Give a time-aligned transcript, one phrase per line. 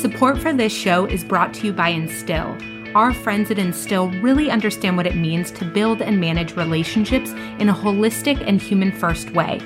[0.00, 2.56] Support for this show is brought to you by Instil.
[2.94, 7.68] Our friends at Instil really understand what it means to build and manage relationships in
[7.68, 9.58] a holistic and human first way.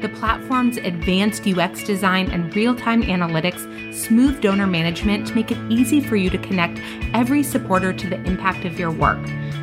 [0.00, 5.58] The platform's advanced UX design and real time analytics smooth donor management to make it
[5.68, 6.78] easy for you to connect
[7.12, 9.18] every supporter to the impact of your work.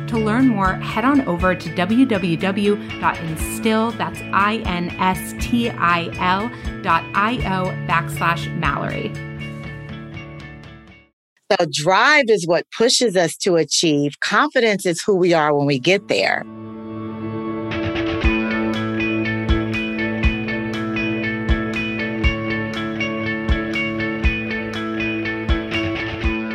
[0.08, 2.76] To learn more, head on over to www.instil,
[3.96, 4.20] that's
[7.88, 9.27] backslash Mallory.
[11.50, 14.20] So drive is what pushes us to achieve.
[14.20, 16.44] Confidence is who we are when we get there.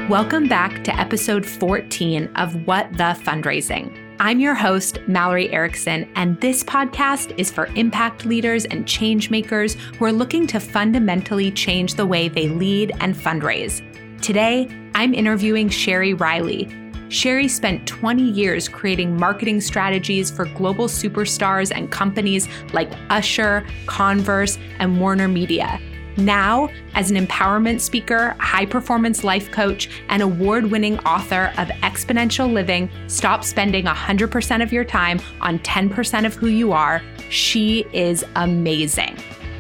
[0.08, 3.98] Welcome back to episode 14 of What the Fundraising.
[4.20, 9.74] I'm your host, Mallory Erickson, and this podcast is for impact leaders and change makers
[9.98, 13.82] who are looking to fundamentally change the way they lead and fundraise.
[14.22, 16.66] Today, I'm interviewing Sheri Riley.
[17.08, 24.58] Sheri spent 20 years creating marketing strategies for global superstars and companies like Usher, Converse,
[24.80, 25.80] and Warner Media.
[26.16, 32.52] Now, as an empowerment speaker, high performance life coach, and award winning author of Exponential
[32.52, 38.24] Living Stop Spending 100% of Your Time on 10% of Who You Are, she is
[38.36, 39.18] amazing.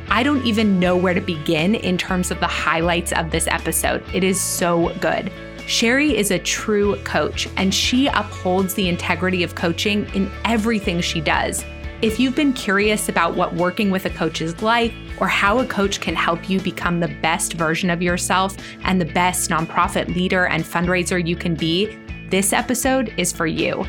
[0.09, 4.03] I don't even know where to begin in terms of the highlights of this episode.
[4.13, 5.31] It is so good.
[5.59, 11.21] Sheri is a true coach, and she upholds the integrity of coaching in everything she
[11.21, 11.63] does.
[12.01, 15.65] If you've been curious about what working with a coach is like, or how a
[15.65, 20.47] coach can help you become the best version of yourself and the best nonprofit leader
[20.47, 21.97] and fundraiser you can be,
[22.29, 23.85] this episode is for you.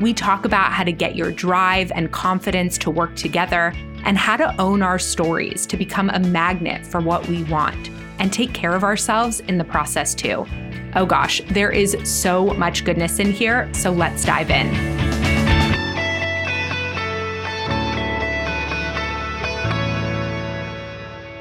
[0.00, 3.74] We talk about how to get your drive and confidence to work together
[4.04, 8.32] and how to own our stories to become a magnet for what we want and
[8.32, 10.46] take care of ourselves in the process too.
[10.94, 14.97] Oh gosh, there is so much goodness in here, so let's dive in.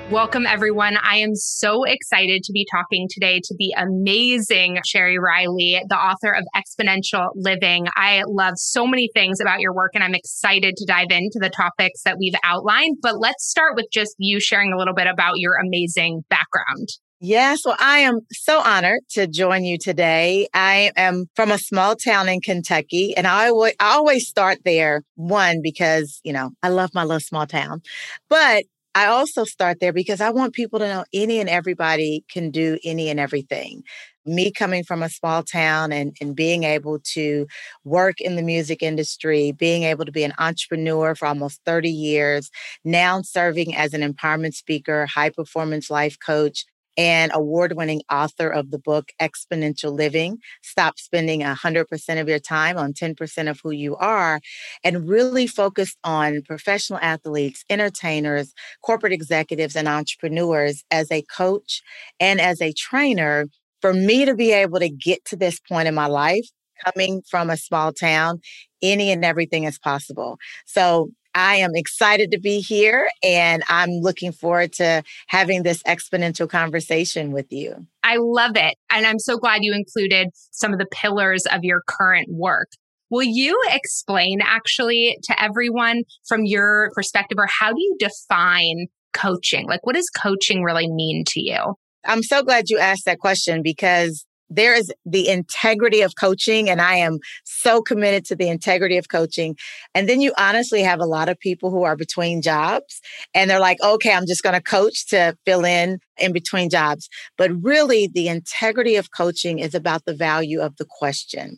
[0.10, 0.96] Welcome, everyone.
[1.04, 6.32] I am so excited to be talking today to the amazing Sheri Riley, the author
[6.32, 7.88] of Exponential Living.
[7.98, 11.50] I love so many things about your work, and I'm excited to dive into the
[11.50, 13.00] topics that we've outlined.
[13.02, 16.88] But let's start with just you sharing a little bit about your amazing background.
[17.20, 20.48] Yes, well, I am so honored to join you today.
[20.54, 25.02] I am from a small town in Kentucky, and I, w- I always start there.
[25.16, 27.82] One, because, you know, I love my little small town,
[28.30, 28.64] but
[28.98, 32.80] I also start there because I want people to know any and everybody can do
[32.84, 33.84] any and everything.
[34.26, 37.46] Me coming from a small town and, and being able to
[37.84, 42.50] work in the music industry, being able to be an entrepreneur for almost 30 years,
[42.84, 46.66] now serving as an empowerment speaker, high performance life coach,
[46.98, 52.78] and award winning author of the book Exponential Living Stop Spending 100% of Your Time
[52.78, 54.42] on 10% of Who You Are,
[54.84, 58.54] and really focused on professional athletes, entertainers,
[58.84, 61.82] corporate executives, and entrepreneurs as a coach
[62.20, 63.46] and as a trainer.
[63.82, 66.48] For me to be able to get to this point in my life,
[66.84, 68.42] coming from a small town,
[68.82, 70.38] any and everything is possible.
[70.66, 76.50] So I am excited to be here and I'm looking forward to having this exponential
[76.50, 77.86] conversation with you.
[78.04, 78.76] I love it.
[78.90, 82.70] And I'm so glad you included some of the pillars of your current work.
[83.12, 89.68] Will you explain actually to everyone from your perspective, or how do you define coaching?
[89.68, 91.76] Like, what does coaching really mean to you?
[92.04, 96.82] I'm so glad you asked that question because there is the integrity of coaching and
[96.82, 99.56] i am so committed to the integrity of coaching.
[99.94, 103.02] And then you honestly have a lot of people who are between jobs
[103.34, 107.10] and they're like okay i'm just going to coach to fill in in between jobs.
[107.38, 111.58] But really the integrity of coaching is about the value of the question.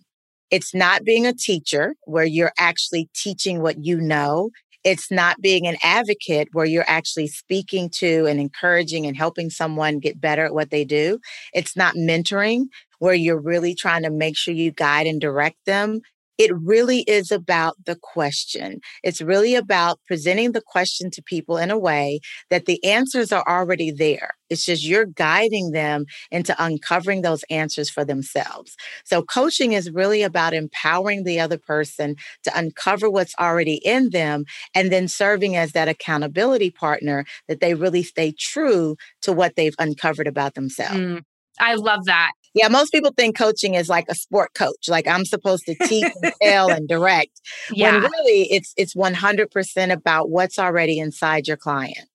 [0.51, 4.49] It's not being a teacher where you're actually teaching what you know
[4.83, 9.99] it's not being an advocate where you're actually speaking to and encouraging and helping someone
[9.99, 11.19] get better at what they do.
[11.53, 12.65] It's not mentoring
[12.99, 16.01] where you're really trying to make sure you guide and direct them.
[16.39, 18.79] It really is about the question.
[19.03, 23.43] It's really about presenting the question to people in a way that the answers are
[23.45, 24.31] already there.
[24.49, 28.77] It's just you're guiding them into uncovering those answers for themselves.
[29.03, 34.45] So coaching is really about empowering the other person to uncover what's already in them
[34.73, 39.75] and then serving as that accountability partner that they really stay true to what they've
[39.77, 40.95] uncovered about themselves.
[40.95, 41.23] Mm,
[41.59, 42.31] I love that.
[42.59, 44.89] Yeah, most people think coaching is like a sport coach.
[44.89, 47.39] Like I'm supposed to teach and tell and direct.
[47.71, 47.93] Yeah.
[47.93, 52.09] When really it's it's 100% about what's already inside your client.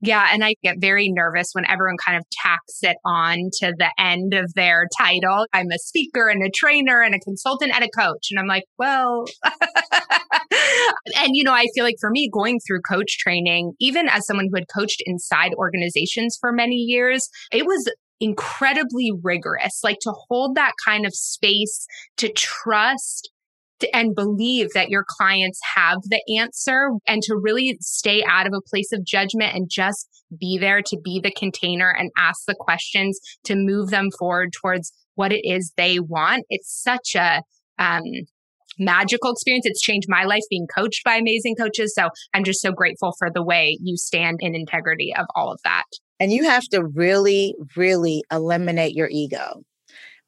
[0.00, 0.28] Yeah.
[0.32, 4.34] And I get very nervous when everyone kind of tacks it on to the end
[4.34, 5.46] of their title.
[5.52, 8.28] I'm a speaker and a trainer and a consultant and a coach.
[8.30, 9.24] And I'm like, well,
[11.16, 14.46] and you know, I feel like for me, going through coach training, even as someone
[14.48, 19.80] who had coached inside organizations for many years, it was incredibly rigorous.
[19.82, 21.86] Like to hold that kind of space
[22.16, 23.30] to trust
[23.92, 28.68] and believe that your clients have the answer and to really stay out of a
[28.68, 33.20] place of judgment and just be there to be the container and ask the questions
[33.44, 36.44] to move them forward towards what it is they want.
[36.48, 37.42] It's such a,
[37.78, 38.02] um,
[38.78, 39.66] magical experience.
[39.66, 41.94] It's changed my life being coached by amazing coaches.
[41.94, 45.58] So I'm just so grateful for the way you stand in integrity of all of
[45.64, 45.84] that.
[46.20, 49.62] And you have to really, really eliminate your ego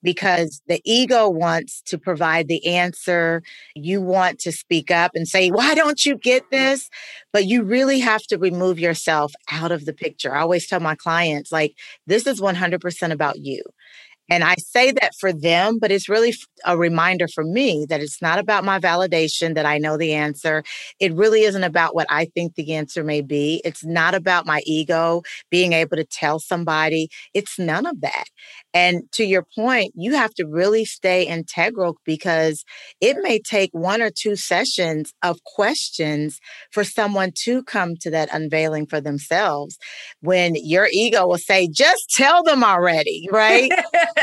[0.02, 3.42] because the ego wants to provide the answer.
[3.75, 6.88] You want to speak up and say, Why don't you get this?
[7.32, 10.34] But you really have to remove yourself out of the picture.
[10.34, 11.75] I always tell my clients, like,
[12.06, 13.62] this is 100% about you.
[14.31, 16.32] And I say that for them, but it's really
[16.65, 20.62] a reminder for me that it's not about my validation that I know the answer.
[21.00, 23.61] It really isn't about what I think the answer may be.
[23.65, 27.09] It's not about my ego being able to tell somebody.
[27.35, 28.25] It's none of that.
[28.73, 32.65] And to your point, you have to really stay integral because
[33.00, 36.38] it may take one or two sessions of questions
[36.71, 39.77] for someone to come to that unveiling for themselves
[40.21, 43.73] when your ego will say, just tell them already, right?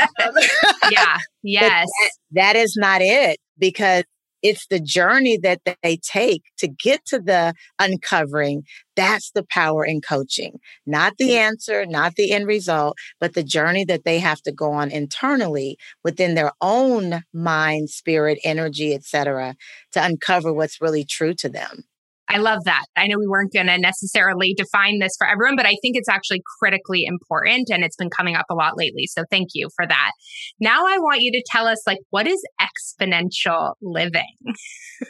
[0.90, 1.18] yeah.
[1.44, 1.86] Yes.
[2.00, 4.04] That, that is not it because
[4.42, 8.62] it's the journey that they take to get to the uncovering.
[8.96, 10.58] That's the power in coaching.
[10.86, 14.72] Not the answer, not the end result, but the journey that they have to go
[14.72, 19.56] on internally within their own mind, spirit, energy, etc.,
[19.92, 21.84] to uncover what's really true to them.
[22.28, 22.84] I love that.
[22.96, 26.08] I know we weren't going to necessarily define this for everyone, but I think it's
[26.08, 29.06] actually critically important and it's been coming up a lot lately.
[29.06, 30.12] So thank you for that.
[30.60, 34.36] Now I want you to tell us like what is exponential living?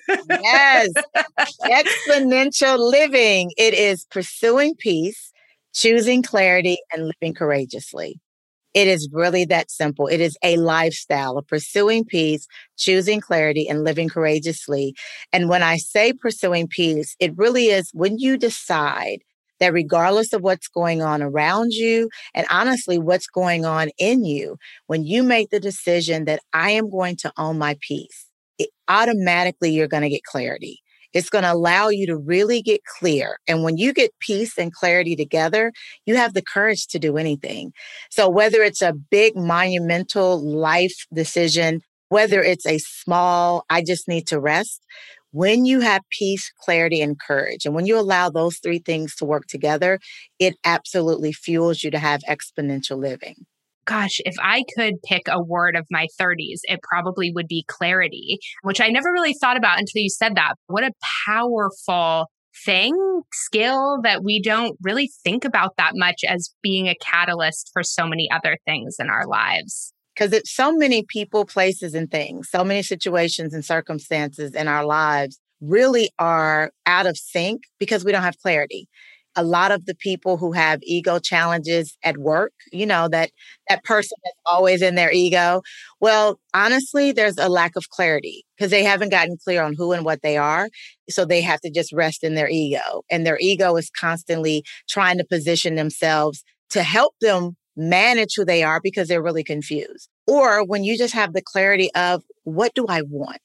[0.08, 0.90] yes.
[1.64, 3.50] exponential living.
[3.56, 5.32] It is pursuing peace,
[5.74, 8.20] choosing clarity and living courageously.
[8.74, 10.06] It is really that simple.
[10.06, 14.94] It is a lifestyle of pursuing peace, choosing clarity, and living courageously.
[15.32, 19.20] And when I say pursuing peace, it really is when you decide
[19.60, 24.56] that regardless of what's going on around you and honestly what's going on in you,
[24.86, 28.26] when you make the decision that I am going to own my peace,
[28.58, 30.80] it, automatically you're going to get clarity.
[31.14, 33.38] It's going to allow you to really get clear.
[33.46, 35.72] And when you get peace and clarity together,
[36.06, 37.72] you have the courage to do anything.
[38.10, 44.26] So whether it's a big monumental life decision, whether it's a small, I just need
[44.28, 44.82] to rest,
[45.30, 49.26] when you have peace, clarity, and courage, and when you allow those three things to
[49.26, 49.98] work together,
[50.38, 53.44] it absolutely fuels you to have exponential living
[53.88, 58.38] gosh, if I could pick a word of my 30s, it probably would be clarity,
[58.62, 60.54] which I never really thought about until you said that.
[60.66, 60.92] What a
[61.26, 62.26] powerful
[62.64, 67.82] thing, skill that we don't really think about that much as being a catalyst for
[67.82, 69.92] so many other things in our lives.
[70.14, 74.84] Because it's so many people, places, and things, so many situations and circumstances in our
[74.84, 78.88] lives really are out of sync because we don't have clarity
[79.38, 83.30] a lot of the people who have ego challenges at work, you know, that
[83.68, 85.62] that person is always in their ego.
[86.00, 90.04] Well, honestly, there's a lack of clarity because they haven't gotten clear on who and
[90.04, 90.68] what they are.
[91.08, 93.04] So they have to just rest in their ego.
[93.08, 98.64] And their ego is constantly trying to position themselves to help them manage who they
[98.64, 100.08] are because they're really confused.
[100.26, 103.38] Or when you just have the clarity of what do I want?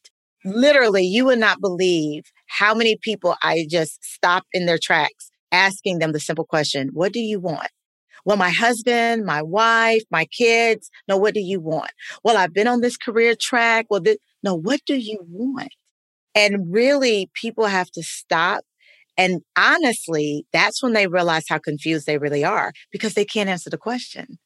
[0.44, 6.00] Literally, you would not believe how many people I just stop in their tracks asking
[6.00, 7.70] them the simple question, what do you want?
[8.26, 10.90] Well, my husband, my wife, my kids.
[11.08, 11.92] No, what do you want?
[12.24, 13.88] Well, I've been on this career track.
[13.90, 15.70] Well, th- no, what do you want?
[16.36, 18.64] And really, people have to stop.
[19.18, 23.70] And honestly, that's when they realize how confused they really are because they can't answer
[23.70, 24.40] the question.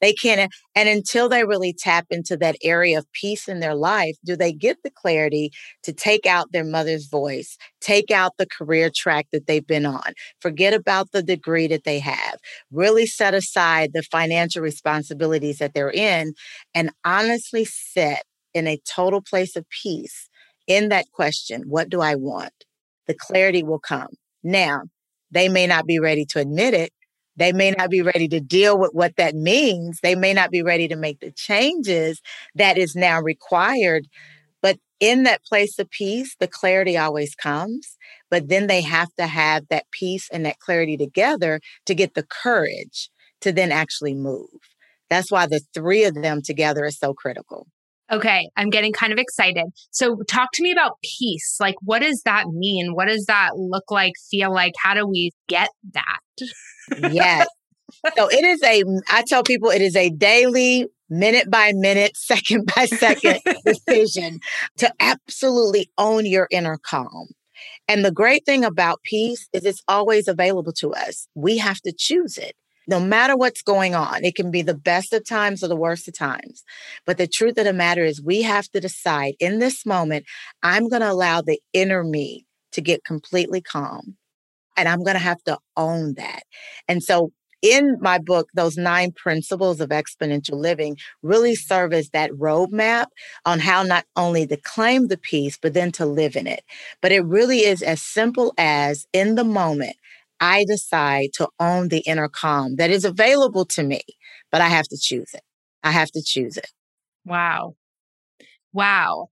[0.00, 4.16] They can't, and until they really tap into that area of peace in their life,
[4.24, 5.50] do they get the clarity
[5.82, 10.12] to take out their mother's voice, take out the career track that they've been on,
[10.40, 12.38] forget about the degree that they have,
[12.70, 16.34] really set aside the financial responsibilities that they're in,
[16.74, 18.22] and honestly sit
[18.52, 20.28] in a total place of peace
[20.66, 22.52] in that question what do I want?
[23.06, 24.08] The clarity will come.
[24.42, 24.82] Now,
[25.30, 26.92] they may not be ready to admit it,
[27.36, 30.00] they may not be ready to deal with what that means.
[30.02, 32.20] They may not be ready to make the changes
[32.54, 34.06] that is now required.
[34.62, 37.96] But in that place of peace, the clarity always comes,
[38.30, 42.22] but then they have to have that peace and that clarity together to get the
[42.24, 43.10] courage
[43.40, 44.48] to then actually move.
[45.10, 47.66] That's why the three of them together is so critical.
[48.12, 49.64] Okay, I'm getting kind of excited.
[49.90, 51.56] So, talk to me about peace.
[51.58, 52.94] Like, what does that mean?
[52.94, 54.74] What does that look like, feel like?
[54.82, 56.18] How do we get that?
[57.12, 57.48] yes.
[58.16, 62.70] So, it is a, I tell people it is a daily, minute by minute, second
[62.76, 64.40] by second decision
[64.78, 67.28] to absolutely own your inner calm.
[67.88, 71.28] And the great thing about peace is it's always available to us.
[71.34, 72.54] We have to choose it
[72.86, 74.24] no matter what's going on.
[74.24, 76.62] It can be the best of times or the worst of times.
[77.06, 80.26] But the truth of the matter is, we have to decide in this moment,
[80.62, 84.16] I'm going to allow the inner me to get completely calm.
[84.76, 86.42] And I'm going to have to own that.
[86.88, 87.30] And so,
[87.62, 93.06] in my book, those nine principles of exponential living really serve as that roadmap
[93.46, 96.62] on how not only to claim the peace, but then to live in it.
[97.00, 99.96] But it really is as simple as in the moment,
[100.40, 104.02] I decide to own the inner calm that is available to me,
[104.50, 105.42] but I have to choose it.
[105.82, 106.70] I have to choose it.
[107.24, 107.74] Wow.
[108.72, 109.28] Wow.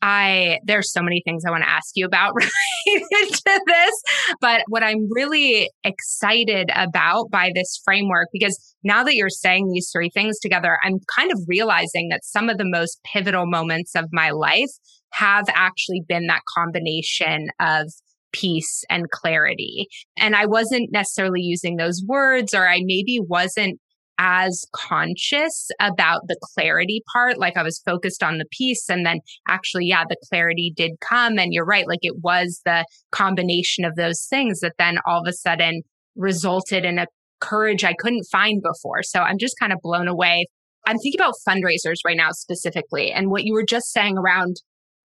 [0.00, 4.02] I there's so many things I want to ask you about related to this,
[4.40, 9.90] but what I'm really excited about by this framework because now that you're saying these
[9.92, 14.06] three things together, I'm kind of realizing that some of the most pivotal moments of
[14.12, 14.70] my life
[15.14, 17.92] have actually been that combination of
[18.32, 19.86] peace and clarity.
[20.18, 23.80] And I wasn't necessarily using those words, or I maybe wasn't
[24.18, 27.38] as conscious about the clarity part.
[27.38, 28.88] Like I was focused on the peace.
[28.88, 31.38] And then actually, yeah, the clarity did come.
[31.38, 31.86] And you're right.
[31.86, 35.82] Like it was the combination of those things that then all of a sudden
[36.16, 37.06] resulted in a
[37.40, 39.04] courage I couldn't find before.
[39.04, 40.46] So I'm just kind of blown away.
[40.86, 43.12] I'm thinking about fundraisers right now specifically.
[43.12, 44.56] And what you were just saying around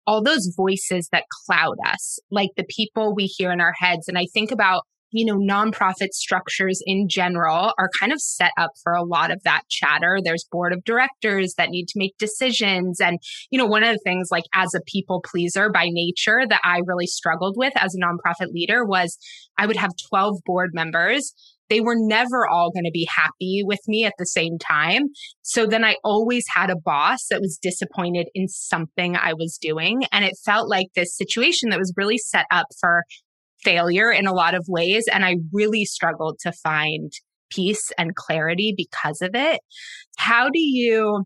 [0.07, 4.09] all those voices that cloud us, like the people we hear in our heads.
[4.09, 8.71] And I think about, you know, nonprofit structures in general are kind of set up
[8.83, 10.19] for a lot of that chatter.
[10.25, 13.01] There's board of directors that need to make decisions.
[13.01, 13.19] And,
[13.51, 16.81] you know, one of the things like as a people pleaser by nature that I
[16.87, 19.19] really struggled with as a nonprofit leader was
[19.59, 21.35] I would have 12 board members
[21.73, 25.05] they were never all going to be happy with me at the same time.
[25.41, 30.03] So then I always had a boss that was disappointed in something I was doing.
[30.13, 33.05] And it felt like this situation that was really set up for
[33.63, 35.05] failure in a lot of ways.
[35.11, 37.11] And I really struggled to find
[37.51, 39.61] peace and clarity because of it.
[40.19, 41.25] How do you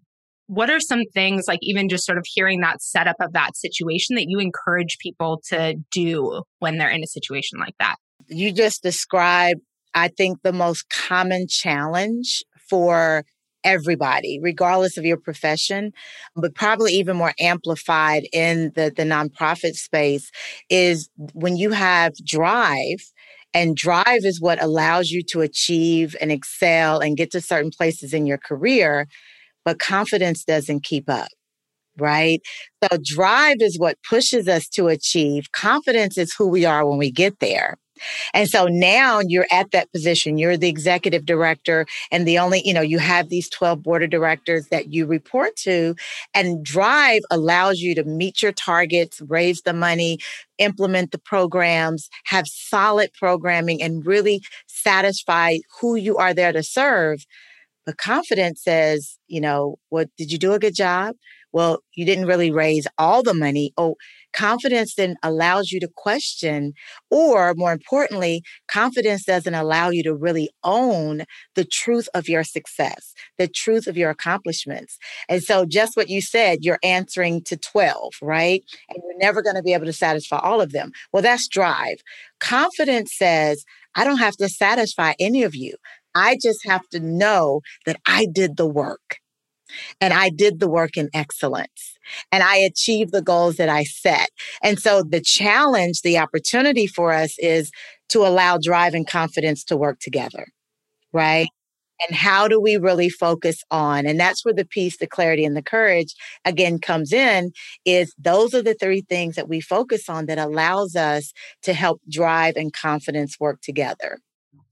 [0.49, 4.15] what are some things like even just sort of hearing that setup of that situation
[4.15, 7.97] that you encourage people to do when they're in a situation like that?
[8.29, 9.61] You just described
[9.97, 13.25] I think the most common challenge for
[13.65, 15.93] everybody, regardless of your profession,
[16.37, 20.31] but probably even more amplified in the, the nonprofit space,
[20.71, 22.99] is when you have drive.
[23.55, 28.13] And drive is what allows you to achieve and excel and get to certain places
[28.13, 29.07] in your career,
[29.65, 31.29] but confidence doesn't keep up
[31.99, 32.43] right?
[32.85, 35.51] So drive is what pushes us to achieve.
[35.53, 37.79] Confidence is who we are when we get there.
[38.35, 40.39] And so now you're at that position.
[40.39, 44.11] You're the executive director, and the only, you know, you have these 12 board of
[44.11, 45.95] directors that you report to.
[46.35, 50.19] And Drive allows you to meet your targets, raise the money,
[50.59, 57.25] implement the programs, have solid programming, and really satisfy who you are there to serve.
[57.85, 61.15] But confidence says, you know, what did you do a good job?
[61.57, 63.73] Well, you didn't really raise all the money.
[63.79, 63.95] Oh,
[64.35, 66.75] confidence then allows you to question,
[67.11, 71.23] or more importantly, confidence doesn't allow you to really own
[71.55, 74.99] the truth of your success, the truth of your accomplishments.
[75.31, 78.63] And so, just what you said, you're answering to 12, right?
[78.91, 80.93] And you're never going to be able to satisfy all of them.
[81.11, 82.03] Well, that's drive.
[82.39, 85.77] Confidence says, I don't have to satisfy any of you.
[86.15, 89.21] I just have to know that I did the work
[90.01, 91.97] and I did the work in excellence
[92.33, 94.31] and I achieved the goals that I set.
[94.63, 97.71] And so the challenge, the opportunity for us is
[98.11, 100.47] to allow drive and confidence to work together,
[101.13, 101.49] right?
[102.07, 104.07] And how do we really focus on?
[104.07, 107.53] And that's where the peace, the clarity, and the courage again comes in.
[107.85, 111.33] Is those are the three things that we focus on that allows us
[111.63, 114.19] to help drive and confidence work together.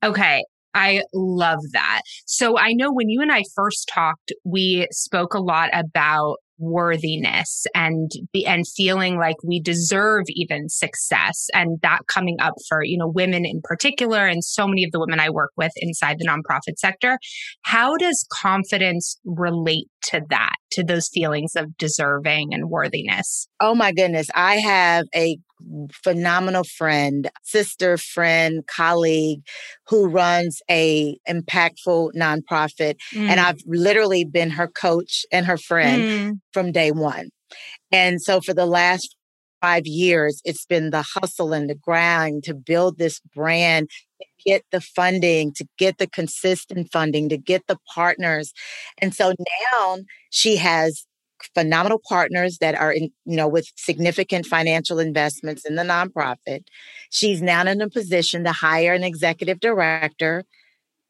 [0.02, 0.44] Okay.
[0.74, 2.02] I love that.
[2.26, 7.66] So I know when you and I first talked, we spoke a lot about worthiness
[7.74, 12.96] and be, and feeling like we deserve even success and that coming up for you
[12.96, 16.26] know women in particular and so many of the women I work with inside the
[16.26, 17.18] nonprofit sector.
[17.62, 23.48] How does confidence relate to that to those feelings of deserving and worthiness?
[23.60, 24.28] Oh my goodness.
[24.34, 25.38] I have a
[25.92, 29.40] phenomenal friend, sister, friend, colleague
[29.88, 33.28] who runs a impactful nonprofit mm.
[33.28, 36.40] and I've literally been her coach and her friend mm.
[36.52, 37.28] from day 1.
[37.92, 39.16] And so for the last
[39.60, 43.88] 5 years it's been the hustle and the grind to build this brand
[44.44, 48.52] get the funding, to get the consistent funding, to get the partners.
[48.98, 49.32] And so
[49.72, 49.98] now
[50.30, 51.06] she has
[51.54, 56.64] phenomenal partners that are in, you know, with significant financial investments in the nonprofit.
[57.10, 60.44] She's now in a position to hire an executive director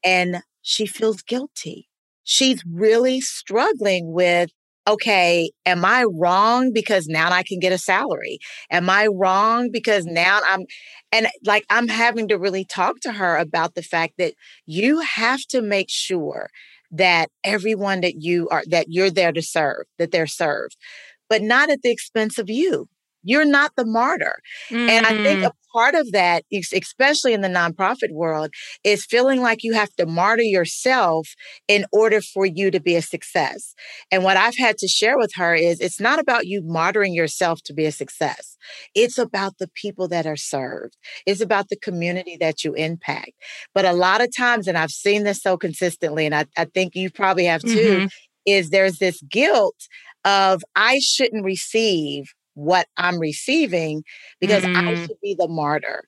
[0.03, 1.87] and she feels guilty.
[2.23, 4.49] She's really struggling with
[4.87, 8.37] okay, am I wrong because now I can get a salary?
[8.69, 10.65] Am I wrong because now I'm,
[11.11, 15.41] and like I'm having to really talk to her about the fact that you have
[15.49, 16.49] to make sure
[16.91, 20.75] that everyone that you are that you're there to serve that they're served
[21.29, 22.87] but not at the expense of you
[23.25, 24.35] you're not the martyr.
[24.69, 24.89] Mm-hmm.
[24.89, 25.47] And I think mm-hmm.
[25.47, 28.49] a part of that, especially in the nonprofit world,
[28.85, 31.27] is feeling like you have to martyr yourself
[31.67, 33.75] in order for you to be a success.
[34.09, 37.61] And what I've had to share with her is it's not about you martyring yourself
[37.63, 38.55] to be a success.
[38.93, 40.95] It's about the people that are served.
[41.25, 43.31] It's about the community that you impact.
[43.73, 46.95] But a lot of times, and I've seen this so consistently, and I, I think
[46.95, 48.07] you probably have too, mm-hmm.
[48.45, 49.75] is there's this guilt
[50.23, 54.03] of I shouldn't receive what I'm receiving
[54.39, 54.87] because mm-hmm.
[54.87, 56.05] I should be the martyr.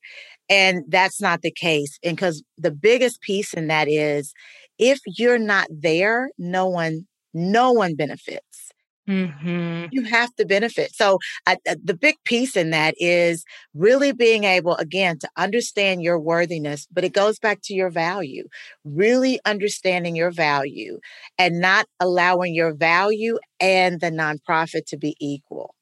[0.50, 2.00] And that's not the case.
[2.04, 4.34] And because the biggest piece in that is
[4.80, 8.72] if you're not there, no one, no one benefits.
[9.08, 9.86] Mm-hmm.
[9.92, 10.94] You have to benefit.
[10.94, 16.20] So, uh, the big piece in that is really being able, again, to understand your
[16.20, 18.44] worthiness, but it goes back to your value,
[18.84, 21.00] really understanding your value
[21.38, 25.74] and not allowing your value and the nonprofit to be equal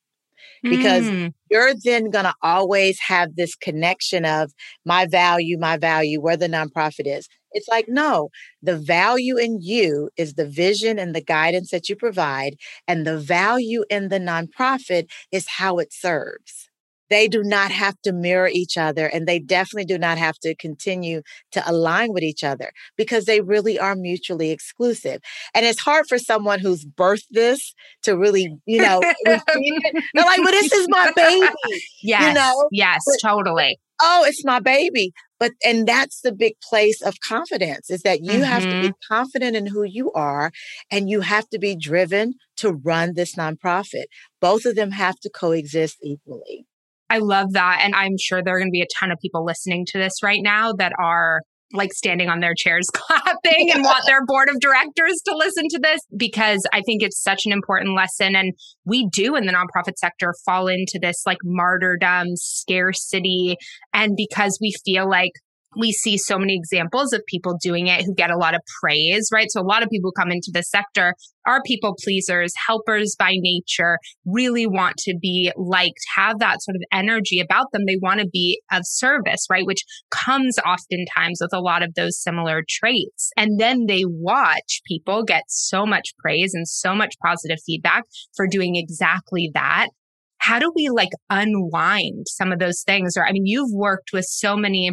[0.64, 1.34] because mm.
[1.50, 4.52] you're then going to always have this connection of
[4.86, 7.28] my value, my value, where the nonprofit is.
[7.52, 8.30] It's like, no,
[8.62, 12.56] the value in you is the vision and the guidance that you provide,
[12.88, 16.70] and the value in the nonprofit is how it serves
[17.10, 20.56] they do not have to mirror each other and they definitely do not have to
[20.56, 25.22] continue to align with each other because they really are mutually exclusive.
[25.54, 30.52] And it's hard for someone who's birthed this to really, you know, They're like, well,
[30.52, 31.48] this is my baby.
[32.02, 32.28] Yes.
[32.28, 32.68] You know?
[32.72, 33.80] Yes, but, totally.
[34.02, 35.14] Oh, it's my baby.
[35.40, 38.44] But and that's the big place of confidence is that you mm-hmm.
[38.44, 39.14] have to be mm-hmm.
[39.14, 40.52] confident in who you are
[40.92, 44.06] and you have to be driven to run this nonprofit.
[44.40, 46.66] Both of them have to coexist equally.
[47.10, 47.82] I love that.
[47.84, 50.24] And I'm sure there are going to be a ton of people listening to this
[50.24, 51.42] right now that are
[51.74, 55.80] like standing on their chairs clapping and want their board of directors to listen to
[55.80, 58.36] this because I think it's such an important lesson.
[58.36, 58.54] And
[58.86, 63.58] we do in the nonprofit sector fall into this like martyrdom, scarcity.
[63.94, 65.32] And because we feel like
[65.78, 69.30] we see so many examples of people doing it who get a lot of praise,
[69.32, 69.48] right?
[69.50, 71.14] So a lot of people come into the sector
[71.46, 76.82] are people pleasers, helpers by nature, really want to be liked, have that sort of
[76.92, 77.84] energy about them.
[77.86, 79.66] They want to be of service, right?
[79.66, 83.32] Which comes oftentimes with a lot of those similar traits.
[83.38, 88.04] And then they watch people get so much praise and so much positive feedback
[88.36, 89.90] for doing exactly that
[90.38, 93.18] how do we like unwind some of those things?
[93.18, 94.92] Or, I mean, you've worked with so many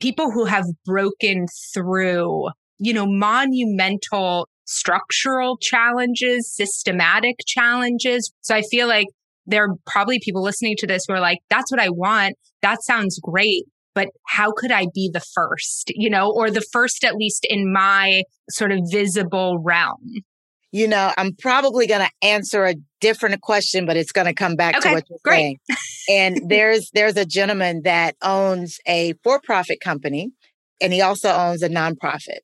[0.00, 8.32] people who have broken through, you know, monumental structural challenges, systematic challenges.
[8.40, 9.06] So I feel like
[9.46, 12.34] there are probably people listening to this who are like, that's what I want.
[12.62, 13.64] That sounds great.
[13.94, 17.72] But how could I be the first, you know, or the first at least in
[17.72, 20.16] my sort of visible realm?
[20.76, 24.56] You know, I'm probably going to answer a different question, but it's going to come
[24.56, 25.58] back okay, to what you're great.
[25.68, 25.78] saying.
[26.10, 30.32] and there's there's a gentleman that owns a for-profit company,
[30.82, 32.40] and he also owns a nonprofit.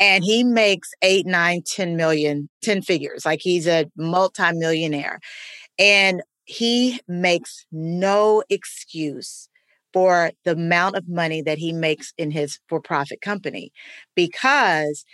[0.00, 3.26] And he makes eight, nine, ten million, ten figures.
[3.26, 5.20] Like he's a multimillionaire.
[5.78, 9.50] And he makes no excuse
[9.92, 13.72] for the amount of money that he makes in his for profit company
[14.14, 15.04] because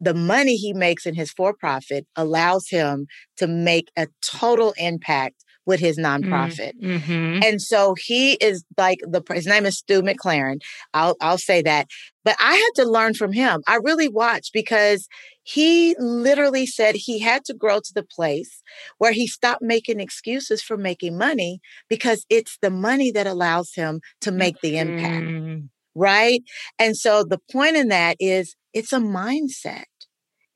[0.00, 5.44] the money he makes in his for profit allows him to make a total impact
[5.66, 6.72] with his nonprofit.
[6.82, 7.42] Mm-hmm.
[7.44, 10.60] And so he is like the his name is Stu McLaren.
[10.94, 11.86] I'll I'll say that.
[12.24, 13.62] But I had to learn from him.
[13.66, 15.06] I really watched because
[15.42, 18.62] he literally said he had to grow to the place
[18.98, 24.00] where he stopped making excuses for making money because it's the money that allows him
[24.22, 25.26] to make the impact.
[25.26, 25.68] Mm.
[25.94, 26.42] Right?
[26.78, 29.84] And so the point in that is it's a mindset.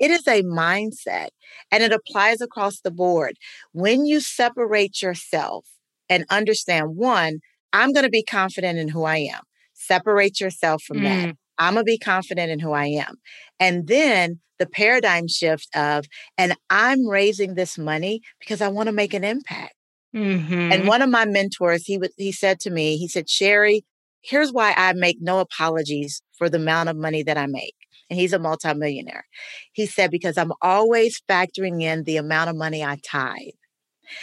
[0.05, 1.29] It is a mindset
[1.71, 3.37] and it applies across the board.
[3.73, 5.67] When you separate yourself
[6.11, 7.39] and understand one,
[7.73, 9.41] I'm going to be confident in who I am.
[9.73, 11.29] Separate yourself from that.
[11.31, 11.37] Mm.
[11.57, 13.15] I'm going to be confident in who I am.
[13.59, 16.05] And then the paradigm shift of,
[16.37, 19.75] and I'm raising this money because I want to make an impact.
[20.15, 20.73] Mhm.
[20.73, 23.81] And one of my mentors, he would, he said to me, he said, Sheri,
[24.21, 27.75] here's why I make no apologies for the amount of money that I make.
[28.11, 29.27] And he's a multimillionaire.
[29.73, 33.55] He said, because I'm always factoring in the amount of money I tithe.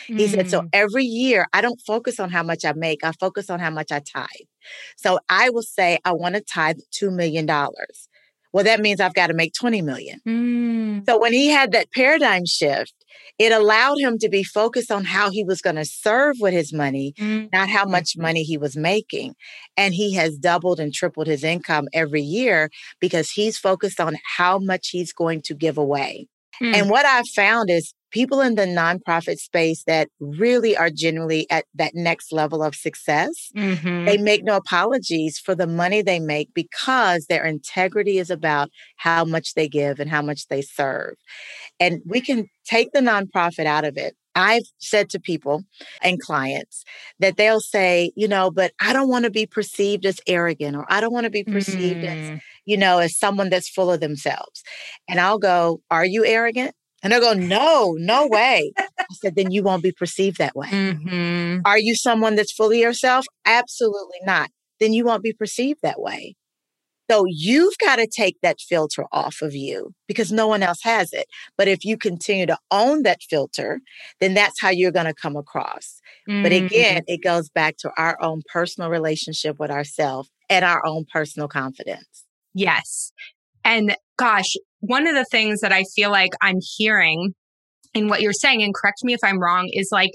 [0.08, 0.70] He said, so Mm.
[0.74, 3.92] every year I don't focus on how much I make, I focus on how much
[3.92, 4.28] I tithe.
[4.96, 7.48] So I will say, I want to tithe $2 million.
[8.54, 10.20] Well, that means I've got to make 20 million.
[10.28, 11.06] Mm.
[11.08, 12.94] So when he had that paradigm shift,
[13.40, 16.74] it allowed him to be focused on how he was going to serve with his
[16.74, 17.50] money, Mm.
[17.52, 18.22] not how much Mhm.
[18.22, 19.36] money he was making.
[19.78, 24.60] And he has doubled and tripled his income every year because he's focused on how
[24.60, 26.28] much he's going to give away.
[26.62, 26.76] Mm.
[26.76, 31.66] And what I've found is people in the nonprofit space that really are generally at
[31.76, 34.06] that next level of success, Mhm.
[34.06, 39.24] they make no apologies for the money they make because their integrity is about how
[39.26, 41.16] much they give and how much they serve.
[41.80, 44.16] And we can take the nonprofit out of it.
[44.34, 45.64] I've said to people
[46.02, 46.86] and clients
[47.20, 50.86] that they'll say, you know, but I don't want to be perceived as arrogant or
[50.90, 52.42] I don't want to be perceived as, Mm.
[52.66, 54.64] you know, as someone that's full of themselves.
[55.10, 56.74] And I'll go, Are you arrogant?
[57.04, 58.72] And i'll go, No, no way.
[58.80, 60.68] I said, Then you won't be perceived that way.
[60.70, 61.62] Mhm.
[61.66, 63.26] Are you someone that's fully yourself?
[63.46, 64.50] Absolutely not.
[64.80, 66.36] Then you won't be perceived that way.
[67.10, 71.12] So you've got to take that filter off of you because no one else has
[71.12, 71.26] it.
[71.58, 73.82] But if you continue to own that filter,
[74.22, 76.00] then that's how you're going to come across.
[76.26, 76.66] But Mm.
[76.68, 81.50] again, it goes back to our own personal relationship with ourselves and our own personal
[81.50, 82.24] confidence.
[82.54, 83.12] Yes.
[83.66, 87.34] And gosh, one of the things that I feel like I'm hearing
[87.94, 90.12] in what you're saying, and correct me if I'm wrong, is like,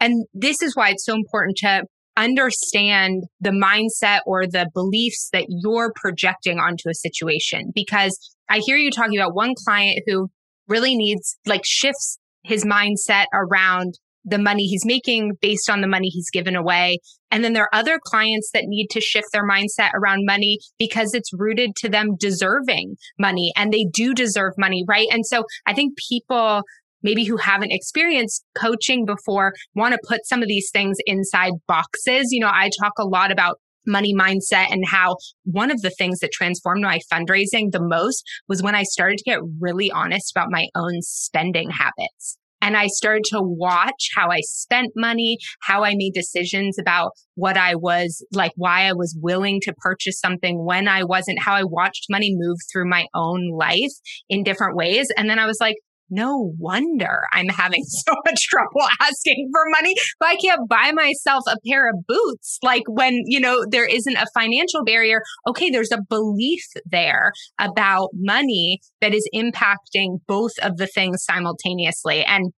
[0.00, 1.84] and this is why it's so important to
[2.16, 7.70] understand the mindset or the beliefs that you're projecting onto a situation.
[7.74, 8.18] Because
[8.48, 10.28] I hear you talking about one client who
[10.66, 13.94] really needs, like, shifts his mindset around
[14.28, 16.98] the money he's making based on the money he's given away.
[17.30, 21.14] And then there are other clients that need to shift their mindset around money because
[21.14, 25.08] it's rooted to them deserving money and they do deserve money, right?
[25.10, 26.62] And so I think people
[27.02, 32.28] maybe who haven't experienced coaching before want to put some of these things inside boxes.
[32.30, 36.18] You know, I talk a lot about money mindset and how one of the things
[36.20, 40.50] that transformed my fundraising the most was when I started to get really honest about
[40.50, 42.38] my own spending habits.
[42.60, 47.56] And I started to watch how I spent money, how I made decisions about what
[47.56, 51.64] I was like, why I was willing to purchase something when I wasn't, how I
[51.64, 53.92] watched money move through my own life
[54.28, 55.08] in different ways.
[55.16, 55.76] And then I was like,
[56.10, 59.94] no wonder I'm having so much trouble asking for money.
[60.18, 62.58] But I can't buy myself a pair of boots.
[62.62, 65.22] Like when, you know, there isn't a financial barrier.
[65.46, 72.24] Okay, there's a belief there about money that is impacting both of the things simultaneously.
[72.24, 72.52] And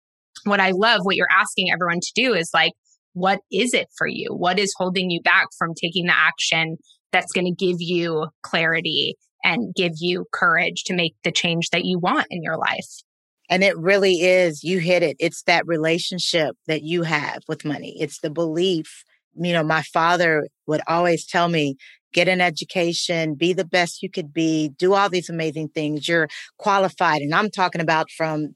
[0.44, 2.72] what I love, what you're asking everyone to do is like,
[3.12, 4.28] what is it for you?
[4.30, 6.76] What is holding you back from taking the action
[7.12, 11.84] that's going to give you clarity and give you courage to make the change that
[11.84, 13.02] you want in your life?
[13.50, 15.16] And it really is, you hit it.
[15.18, 17.96] It's that relationship that you have with money.
[18.00, 19.04] It's the belief.
[19.34, 21.76] You know, my father would always tell me,
[22.12, 26.08] get an education, be the best you could be, do all these amazing things.
[26.08, 27.22] You're qualified.
[27.22, 28.54] And I'm talking about from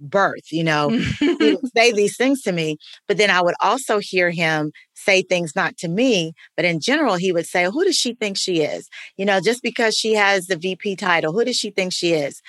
[0.00, 2.78] birth, you know, he would say these things to me.
[3.06, 7.16] But then I would also hear him say things not to me, but in general,
[7.16, 8.88] he would say, Who does she think she is?
[9.16, 12.40] You know, just because she has the VP title, who does she think she is?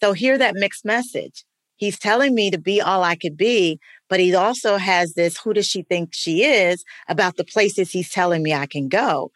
[0.00, 1.44] So hear that mixed message.
[1.76, 5.52] He's telling me to be all I could be, but he also has this who
[5.54, 9.30] does she think she is about the places he's telling me I can go.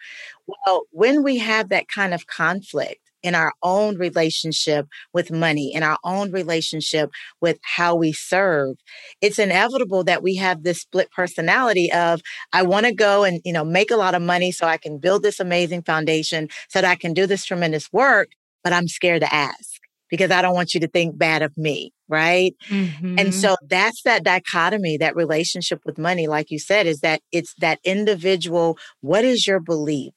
[0.47, 5.83] Well, when we have that kind of conflict in our own relationship with money, in
[5.85, 8.77] our own relationship with how we serve,
[9.21, 12.21] it's inevitable that we have this split personality of
[12.53, 14.99] I want to go and, you know, make a lot of money so I can
[14.99, 18.31] build this amazing foundation so that I can do this tremendous work,
[18.65, 19.72] but I'm scared to ask
[20.13, 22.55] because I don't want you to think bad of me, right?
[22.69, 23.19] Mm-hmm.
[23.19, 27.55] And so that's that dichotomy, that relationship with money, like you said, is that it's
[27.61, 28.77] that individual.
[29.01, 30.13] What is your belief?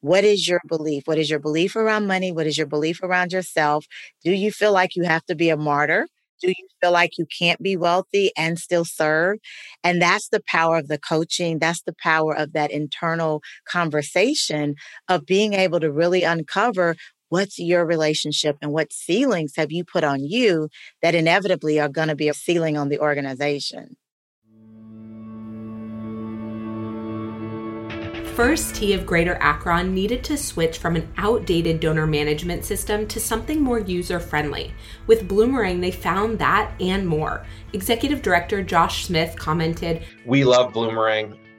[0.00, 1.02] What is your belief?
[1.04, 2.32] What is your belief around money?
[2.32, 3.84] What is your belief around yourself?
[4.24, 6.06] Do you feel like you have to be a martyr?
[6.40, 9.38] Do you feel like you can't be wealthy and still serve?
[9.82, 11.58] And that's the power of the coaching.
[11.58, 14.74] That's the power of that internal conversation
[15.08, 16.96] of being able to really uncover
[17.34, 20.68] what's your relationship and what ceilings have you put on you
[21.02, 23.96] that inevitably are going to be a ceiling on the organization?
[28.36, 33.18] First Tee of Greater Akron needed to switch from an outdated donor management system to
[33.18, 34.72] something more user friendly.
[35.08, 37.44] With Bloomerang, they found that and more.
[37.72, 41.36] Executive Director Josh Smith commented We love Bloomerang.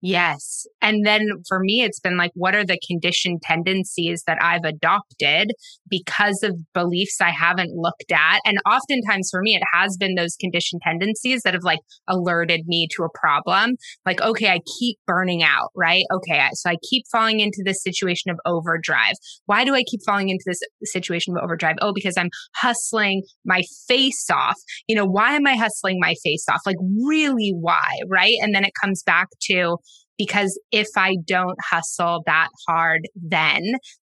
[0.00, 0.64] Yes.
[0.80, 5.50] And then for me, it's been like, what are the conditioned tendencies that I've adopted
[5.90, 8.38] because of beliefs I haven't looked at?
[8.44, 12.86] And oftentimes for me, it has been those conditioned tendencies that have like alerted me
[12.94, 13.74] to a problem.
[14.06, 16.04] Like, okay, I keep burning out, right?
[16.14, 16.48] Okay.
[16.52, 19.14] So I keep falling into this situation of overdrive.
[19.46, 21.74] Why do I keep falling into this situation of overdrive?
[21.82, 24.56] Oh, because I'm hustling my face off.
[24.86, 26.60] You know, why am I hustling my face off?
[26.64, 27.98] Like, really, why?
[28.08, 28.34] Right.
[28.40, 29.78] And then it comes back to,
[30.18, 33.62] because if I don't hustle that hard, then,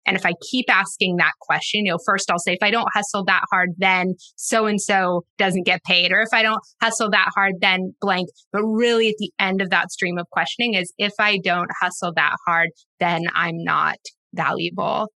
[0.06, 2.88] and if I keep asking that question, you know, first I'll say, if I don't
[2.94, 6.12] hustle that hard, then so and so doesn't get paid.
[6.12, 8.28] Or if I don't hustle that hard, then blank.
[8.52, 12.12] But really at the end of that stream of questioning is if I don't hustle
[12.14, 12.68] that hard,
[13.00, 13.96] then I'm not
[14.34, 15.08] valuable.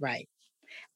[0.00, 0.28] Right.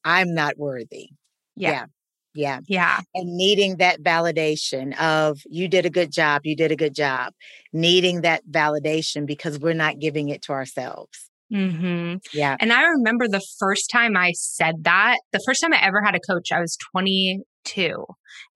[0.05, 1.09] I'm not worthy.
[1.55, 1.71] Yeah.
[1.71, 1.85] yeah.
[2.35, 2.59] Yeah.
[2.67, 2.99] Yeah.
[3.13, 7.33] And needing that validation of you did a good job, you did a good job.
[7.71, 11.29] Needing that validation because we're not giving it to ourselves.
[11.53, 12.15] Mm-hmm.
[12.33, 12.57] Yeah.
[12.59, 16.15] And I remember the first time I said that, the first time I ever had
[16.15, 18.05] a coach, I was 22.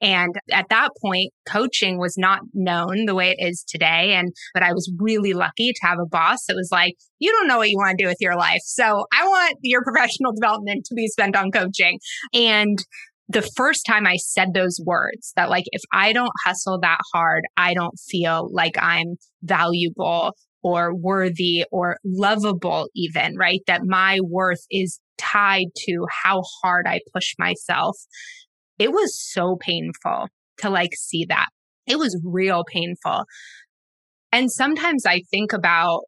[0.02, 4.16] And at that point, coaching was not known the way it is today.
[4.16, 7.48] And, but I was really lucky to have a boss that was like, you don't
[7.48, 8.62] know what you want to do with your life.
[8.64, 12.00] So I want your professional development to be spent on coaching.
[12.34, 12.80] And
[13.30, 17.44] the first time I said those words that like, if I don't hustle that hard,
[17.58, 23.62] I don't feel like I'm valuable or worthy or lovable even, right?
[23.68, 27.98] That my worth is tied to how hard I push myself.
[28.80, 30.28] It was so painful
[30.60, 31.48] to like see that.
[31.86, 33.26] It was real painful.
[34.32, 36.02] And sometimes I think about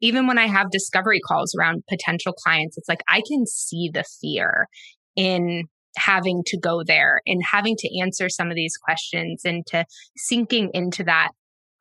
[0.00, 4.04] even when I have discovery calls around potential clients, it's like I can see the
[4.20, 4.68] fear
[5.16, 5.64] in
[5.96, 9.84] having to go there and having to answer some of these questions and to
[10.16, 11.30] sinking into that.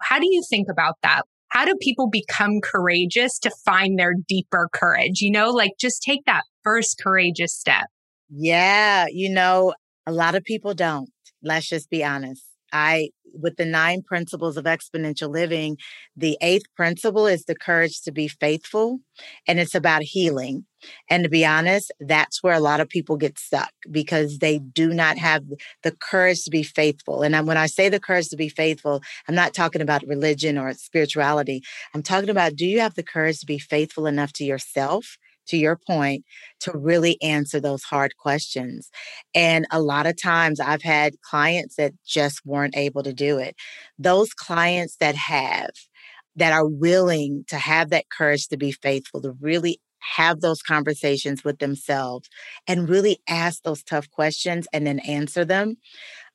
[0.01, 1.23] How do you think about that?
[1.49, 5.21] How do people become courageous to find their deeper courage?
[5.21, 7.85] You know, like just take that first courageous step.
[8.29, 9.05] Yeah.
[9.09, 9.73] You know,
[10.05, 11.09] a lot of people don't.
[11.41, 12.43] Let's just be honest.
[12.75, 15.77] I, with the nine principles of exponential living,
[16.15, 18.99] the eighth principle is the courage to be faithful,
[19.47, 20.65] and it's about healing.
[21.09, 24.93] And to be honest, that's where a lot of people get stuck because they do
[24.93, 25.43] not have
[25.83, 27.23] the courage to be faithful.
[27.23, 30.73] And when I say the courage to be faithful, I'm not talking about religion or
[30.73, 31.63] spirituality.
[31.93, 35.57] I'm talking about do you have the courage to be faithful enough to yourself to
[35.57, 36.23] your point,
[36.61, 38.89] to really answer those hard questions.
[39.33, 43.55] And a lot of times I've had clients that just weren't able to do it.
[43.97, 45.71] Those clients that have,
[46.35, 49.79] that are willing to have that courage to be faithful, to really
[50.15, 52.29] have those conversations with themselves
[52.67, 55.77] and really ask those tough questions and then answer them.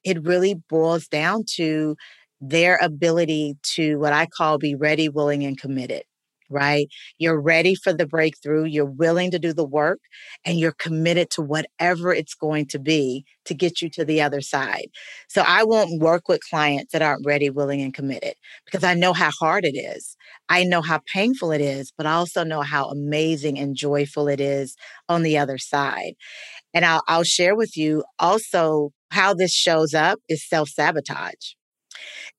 [0.03, 1.97] It really boils down to
[2.41, 6.03] their ability to what I call be ready, willing, and committed
[6.51, 6.89] right?
[7.19, 8.65] You're ready for the breakthrough.
[8.65, 10.01] You're willing to do the work
[10.45, 14.41] and you're committed to whatever it's going to be to get you to the other
[14.41, 14.89] side.
[15.29, 18.35] So I won't work with clients that aren't ready, willing, and committed
[18.65, 20.17] because I know how hard it is.
[20.49, 24.41] I know how painful it is, but I also know how amazing and joyful it
[24.41, 24.77] is
[25.09, 26.15] on the other side.
[26.75, 31.55] And I'll, I'll share with you also how this shows up is self sabotage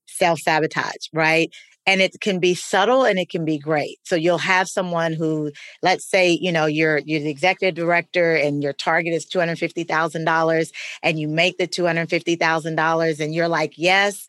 [0.08, 1.50] self sabotage, right?
[1.86, 5.52] And it can be subtle and it can be great so you'll have someone who
[5.82, 10.72] let's say you know you're you're the executive director and your target is $250000
[11.04, 14.28] and you make the $250000 and you're like yes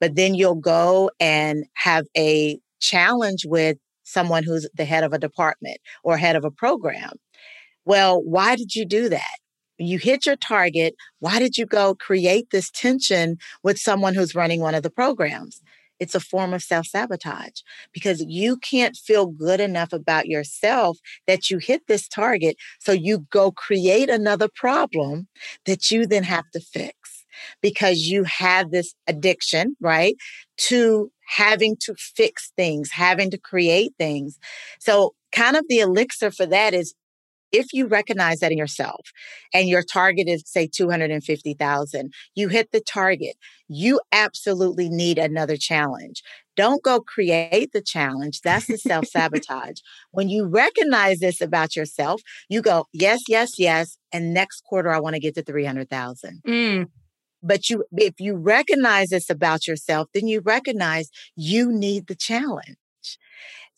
[0.00, 5.18] but then you'll go and have a challenge with someone who's the head of a
[5.18, 7.12] department or head of a program.
[7.84, 9.36] Well, why did you do that?
[9.78, 10.94] You hit your target.
[11.18, 15.60] Why did you go create this tension with someone who's running one of the programs?
[15.98, 17.60] It's a form of self sabotage
[17.92, 22.56] because you can't feel good enough about yourself that you hit this target.
[22.80, 25.28] So you go create another problem
[25.64, 27.24] that you then have to fix
[27.60, 30.16] because you have this addiction, right?
[30.68, 34.38] To having to fix things, having to create things.
[34.80, 36.94] So, kind of the elixir for that is
[37.52, 39.12] if you recognize that in yourself
[39.52, 43.36] and your target is say 250,000, you hit the target,
[43.68, 46.22] you absolutely need another challenge.
[46.56, 48.40] Don't go create the challenge.
[48.40, 49.80] That's the self sabotage.
[50.10, 53.98] when you recognize this about yourself, you go, yes, yes, yes.
[54.12, 56.42] And next quarter, I want to get to 300,000.
[56.46, 56.86] Mm.
[57.42, 62.76] But you, if you recognize this about yourself, then you recognize you need the challenge.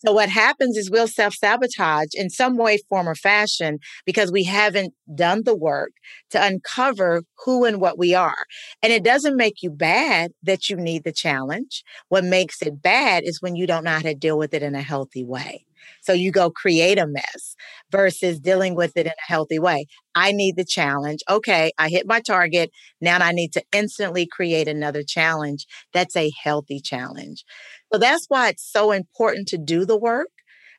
[0.05, 4.43] So what happens is we'll self sabotage in some way, form, or fashion because we
[4.43, 5.91] haven't done the work
[6.31, 8.45] to uncover who and what we are.
[8.81, 11.83] And it doesn't make you bad that you need the challenge.
[12.07, 14.75] What makes it bad is when you don't know how to deal with it in
[14.75, 15.65] a healthy way.
[16.01, 17.55] So you go create a mess
[17.91, 19.85] versus dealing with it in a healthy way.
[20.13, 21.21] I need the challenge.
[21.29, 22.71] Okay, I hit my target.
[22.99, 25.65] Now I need to instantly create another challenge.
[25.93, 27.43] That's a healthy challenge.
[27.91, 30.29] So that's why it's so important to do the work.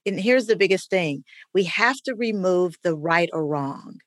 [0.07, 3.99] And here's the biggest thing we have to remove the right or wrong.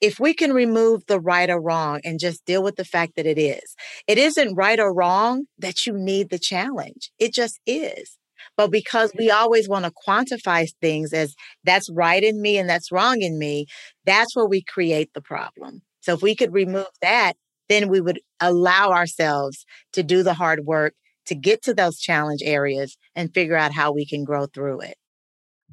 [0.00, 3.26] If we can remove the right or wrong and just deal with the fact that
[3.26, 3.74] it is,
[4.06, 7.10] it isn't right or wrong that you need the challenge.
[7.18, 8.16] It just is.
[8.56, 12.90] But because we always want to quantify things as that's right in me and that's
[12.90, 13.66] wrong in me,
[14.06, 15.82] that's where we create the problem.
[16.00, 17.34] So if we could remove that,
[17.68, 20.94] then we would allow ourselves to do the hard work
[21.26, 24.94] to get to those challenge areas and figure out how we can grow through it.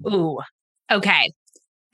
[0.05, 0.39] Ooh,
[0.91, 1.31] okay.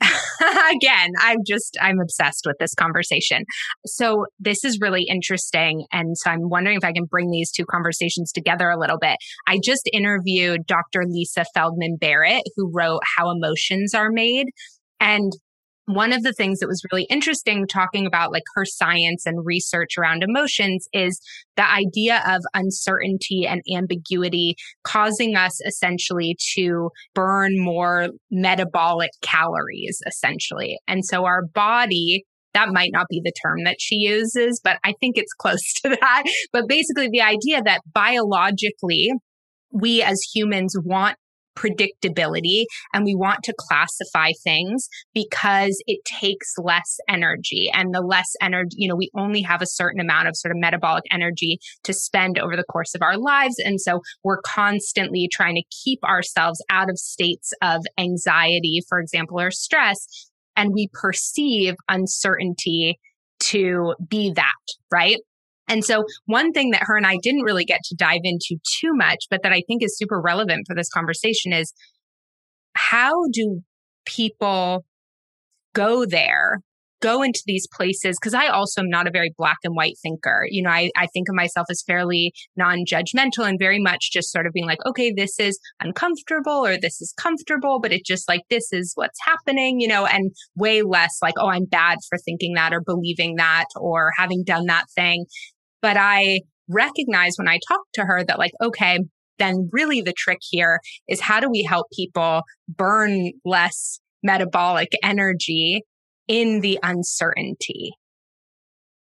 [0.00, 3.44] Again, I'm just, I'm obsessed with this conversation.
[3.86, 5.86] So, this is really interesting.
[5.92, 9.16] And so, I'm wondering if I can bring these two conversations together a little bit.
[9.46, 11.04] I just interviewed Dr.
[11.06, 14.48] Lisa Feldman Barrett, who wrote How Emotions Are Made.
[15.00, 15.32] And
[15.86, 19.98] one of the things that was really interesting talking about like her science and research
[19.98, 21.20] around emotions is
[21.56, 30.78] the idea of uncertainty and ambiguity causing us essentially to burn more metabolic calories essentially
[30.88, 34.94] and so our body that might not be the term that she uses, but I
[35.00, 36.22] think it's close to that.
[36.52, 39.10] But basically, the idea that biologically,
[39.72, 41.16] we as humans want
[41.56, 47.70] predictability and we want to classify things because it takes less energy.
[47.72, 50.60] And the less energy you know we only have a certain amount of sort of
[50.60, 53.56] metabolic energy to spend over the course of our lives.
[53.64, 59.40] And so we're constantly trying to keep ourselves out of states of anxiety for example
[59.40, 60.06] or stress
[60.56, 62.98] and we perceive uncertainty
[63.40, 64.52] to be that
[64.92, 65.20] right
[65.68, 68.90] and so, one thing that her and I didn't really get to dive into too
[68.92, 71.72] much, but that I think is super relevant for this conversation is
[72.74, 73.62] how do
[74.04, 74.84] people
[75.74, 76.60] go there,
[77.00, 78.16] go into these places?
[78.20, 80.46] Because I also am not a very black and white thinker.
[80.50, 84.32] You know, I, I think of myself as fairly non judgmental and very much just
[84.32, 88.28] sort of being like, okay, this is uncomfortable or this is comfortable, but it's just
[88.28, 92.18] like, this is what's happening, you know, and way less like, oh, I'm bad for
[92.18, 95.26] thinking that or believing that or having done that thing.
[95.84, 99.00] But I recognize when I talk to her that, like, okay,
[99.38, 105.82] then really the trick here is how do we help people burn less metabolic energy
[106.26, 107.92] in the uncertainty?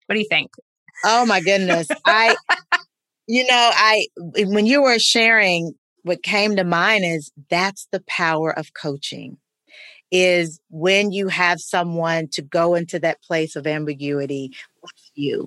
[0.06, 0.52] What do you think?
[1.04, 1.86] Oh my goodness.
[2.06, 2.34] I,
[3.26, 8.58] you know, I, when you were sharing, what came to mind is that's the power
[8.58, 9.36] of coaching
[10.10, 14.50] is when you have someone to go into that place of ambiguity
[14.82, 15.46] with you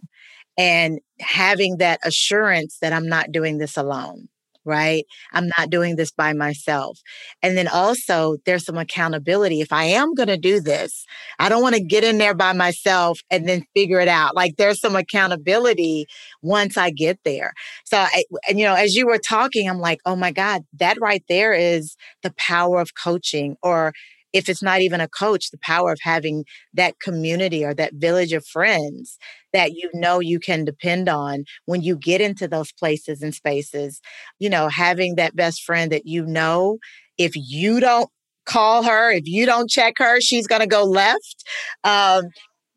[0.58, 4.28] and having that assurance that I'm not doing this alone,
[4.66, 5.06] right?
[5.32, 7.00] I'm not doing this by myself.
[7.42, 9.62] And then also, there's some accountability.
[9.62, 11.06] If I am going to do this,
[11.40, 14.36] I don't want to get in there by myself and then figure it out.
[14.36, 16.08] Like there's some accountability
[16.42, 17.54] once I get there.
[17.86, 20.98] So, I, and you know, as you were talking, I'm like, oh my God, that
[21.00, 23.94] right there is the power of coaching or
[24.34, 26.44] if it's not even a coach, the power of having
[26.74, 29.18] that community or that village of friends
[29.58, 34.00] that you know you can depend on when you get into those places and spaces.
[34.40, 36.78] You know, having that best friend that you know,
[37.18, 38.10] if you don't
[38.46, 41.44] call her, if you don't check her, she's going to go left.
[41.84, 42.24] Um,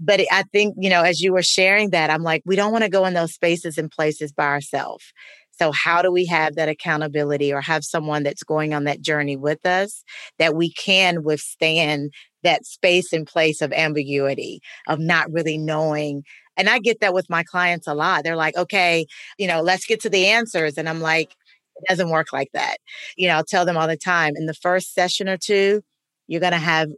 [0.01, 2.85] but I think, you know, as you were sharing that, I'm like, we don't want
[2.85, 5.05] to go in those spaces and places by ourselves.
[5.53, 9.37] So, how do we have that accountability or have someone that's going on that journey
[9.37, 10.03] with us
[10.39, 16.23] that we can withstand that space and place of ambiguity, of not really knowing?
[16.57, 18.25] And I get that with my clients a lot.
[18.25, 19.07] They're like, okay,
[19.39, 20.77] you know, let's get to the answers.
[20.77, 21.35] And I'm like,
[21.77, 22.77] it doesn't work like that.
[23.17, 25.83] You know, I'll tell them all the time in the first session or two,
[26.27, 26.89] you're going to have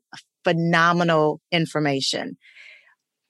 [0.45, 2.37] phenomenal information.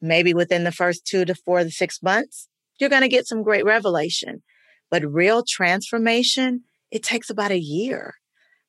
[0.00, 2.48] Maybe within the first two to four to six months,
[2.80, 4.42] you're going to get some great revelation.
[4.90, 8.14] But real transformation, it takes about a year,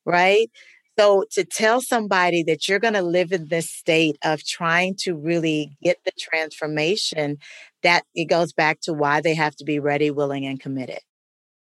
[0.04, 0.50] right?
[0.98, 5.14] So to tell somebody that you're going to live in this state of trying to
[5.14, 7.38] really get the transformation,
[7.82, 11.00] that it goes back to why they have to be ready, willing, and committed.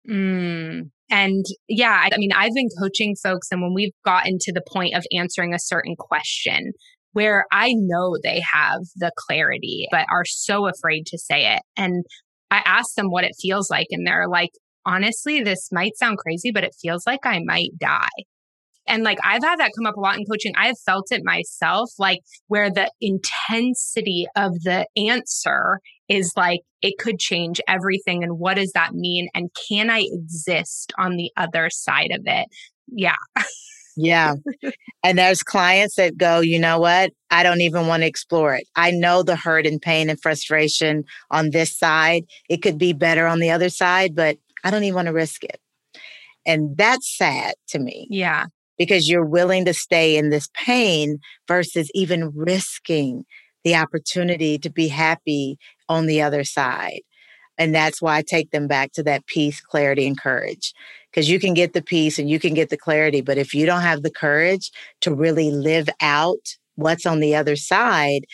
[0.10, 0.92] Mm.
[1.10, 4.94] And yeah, I mean, I've been coaching folks, and when we've gotten to the point
[4.96, 6.72] of answering a certain question,
[7.14, 11.64] where I know they have the clarity, but are so afraid to say it.
[11.76, 12.06] And
[12.52, 14.52] I ask them what it feels like, and they're like,
[14.86, 18.08] honestly, this might sound crazy, but it feels like I might die.
[18.88, 20.54] And like I've had that come up a lot in coaching.
[20.58, 25.80] I have felt it myself, like where the intensity of the answer
[26.10, 28.24] is like, it could change everything.
[28.24, 29.28] And what does that mean?
[29.34, 32.48] And can I exist on the other side of it?
[32.88, 33.16] Yeah.
[33.98, 34.36] Yeah.
[35.04, 37.12] and there's clients that go, you know what?
[37.32, 38.68] I don't even want to explore it.
[38.76, 42.26] I know the hurt and pain and frustration on this side.
[42.48, 45.44] It could be better on the other side, but I don't even want to risk
[45.44, 45.60] it.
[46.46, 48.08] And that's sad to me.
[48.10, 48.46] Yeah.
[48.78, 53.26] Because you're willing to stay in this pain versus even risking
[53.64, 55.58] the opportunity to be happy
[55.90, 57.02] on the other side.
[57.58, 60.74] And that's why I take them back to that peace, clarity, and courage
[61.12, 63.22] because you can get the peace and you can get the clarity.
[63.22, 64.72] But if you don't have the courage
[65.02, 68.26] to really live out what's on the other side,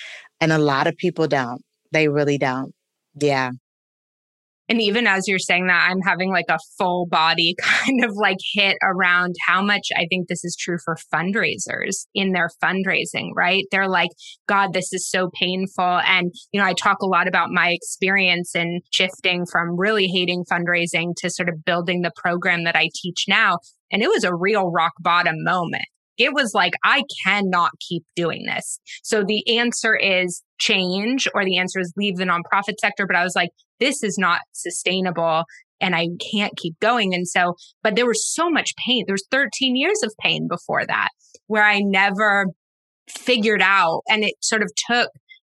[0.41, 2.73] and a lot of people don't, they really don't.
[3.15, 3.51] Yeah.
[4.73, 8.39] And even as you're saying that, I'm having like a full body kind of like
[8.55, 13.65] hit around how much I think this is true for fundraisers in their fundraising, right?
[13.69, 14.09] They're like,
[14.47, 16.01] God, this is so painful.
[16.07, 20.43] And, you know, I talk a lot about my experience in shifting from really hating
[20.51, 23.59] fundraising to sort of building the program that I teach now.
[23.91, 25.85] And it was a real rock bottom moment.
[26.17, 28.79] It was like, I cannot keep doing this.
[29.03, 33.05] So the answer is change, or the answer is leave the nonprofit sector.
[33.07, 33.49] But I was like,
[33.79, 35.43] this is not sustainable
[35.81, 37.13] and I can't keep going.
[37.13, 39.03] And so, but there was so much pain.
[39.05, 41.09] There was 13 years of pain before that
[41.47, 42.47] where I never
[43.09, 45.09] figured out and it sort of took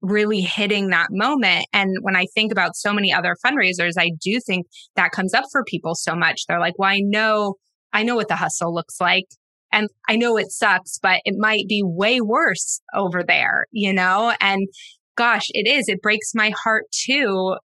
[0.01, 1.65] really hitting that moment.
[1.73, 5.45] And when I think about so many other fundraisers, I do think that comes up
[5.51, 6.45] for people so much.
[6.47, 7.55] They're like, well, I know,
[7.93, 9.25] I know what the hustle looks like.
[9.71, 14.33] And I know it sucks, but it might be way worse over there, you know?
[14.39, 14.67] And
[15.17, 15.89] gosh, it is.
[15.89, 17.55] It breaks my heart too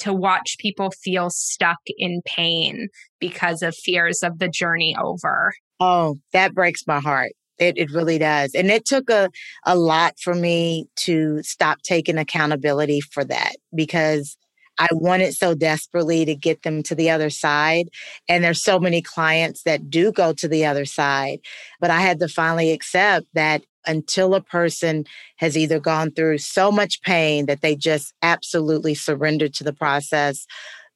[0.00, 2.88] to watch people feel stuck in pain
[3.20, 5.52] because of fears of the journey over.
[5.78, 7.32] Oh, that breaks my heart.
[7.58, 8.54] It, it really does.
[8.54, 9.30] And it took a,
[9.64, 14.36] a lot for me to stop taking accountability for that because
[14.78, 17.88] I wanted so desperately to get them to the other side.
[18.28, 21.40] And there's so many clients that do go to the other side.
[21.80, 25.04] But I had to finally accept that until a person
[25.36, 30.46] has either gone through so much pain that they just absolutely surrender to the process,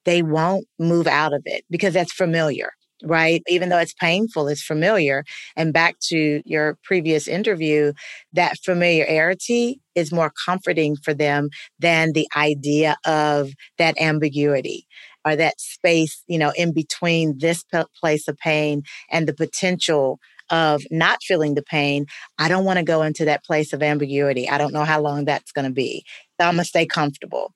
[0.04, 2.72] they won't move out of it because that's familiar
[3.04, 3.42] right?
[3.48, 5.24] Even though it's painful, it's familiar.
[5.56, 7.92] And back to your previous interview,
[8.32, 14.86] that familiarity is more comforting for them than the idea of that ambiguity
[15.24, 17.64] or that space, you know, in between this
[18.00, 20.18] place of pain and the potential
[20.50, 22.06] of not feeling the pain.
[22.38, 24.48] I don't want to go into that place of ambiguity.
[24.48, 26.04] I don't know how long that's going to be.
[26.38, 27.52] I'm going to stay comfortable.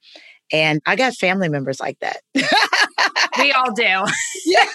[0.52, 2.18] And I got family members like that.
[3.38, 3.84] we all do.
[4.46, 4.64] Yeah.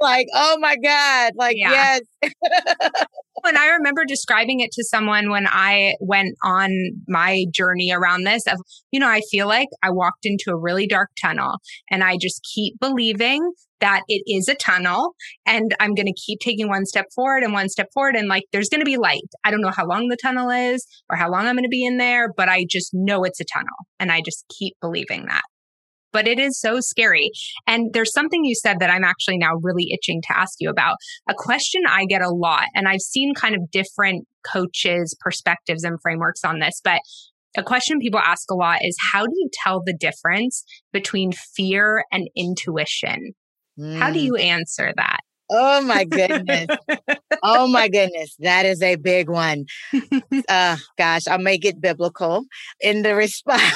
[0.00, 1.32] like, oh my God.
[1.36, 1.98] Like, yeah.
[2.22, 2.32] yes.
[3.44, 6.70] and I remember describing it to someone when I went on
[7.08, 8.58] my journey around this of,
[8.90, 11.58] you know, I feel like I walked into a really dark tunnel
[11.90, 15.14] and I just keep believing that it is a tunnel
[15.46, 18.16] and I'm going to keep taking one step forward and one step forward.
[18.16, 19.28] And like, there's going to be light.
[19.44, 21.84] I don't know how long the tunnel is or how long I'm going to be
[21.84, 23.68] in there, but I just know it's a tunnel
[24.00, 25.42] and I just keep believing that
[26.14, 27.30] but it is so scary.
[27.66, 30.96] And there's something you said that I'm actually now really itching to ask you about.
[31.28, 35.98] A question I get a lot, and I've seen kind of different coaches' perspectives and
[36.00, 37.00] frameworks on this, but
[37.56, 42.04] a question people ask a lot is how do you tell the difference between fear
[42.10, 43.32] and intuition?
[43.78, 43.98] Mm.
[43.98, 44.24] How do mm.
[44.24, 45.20] you answer that?
[45.50, 46.66] Oh my goodness.
[47.42, 49.66] oh my goodness, that is a big one.
[50.48, 52.44] uh, gosh, I'll make it biblical
[52.80, 53.74] in the response.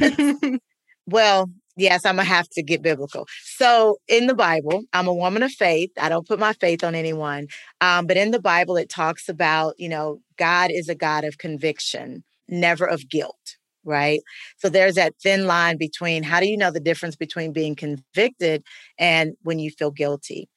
[1.06, 3.26] well, yes, I'm gonna have to get biblical.
[3.44, 5.90] So in the Bible, I'm a woman of faith.
[6.00, 7.46] I don't put my faith on anyone.
[7.80, 11.38] Um, but in the Bible, it talks about, you know, God is a God of
[11.38, 14.20] conviction, never of guilt right?
[14.58, 18.62] So there's that thin line between how do you know the difference between being convicted
[18.98, 20.48] and when you feel guilty?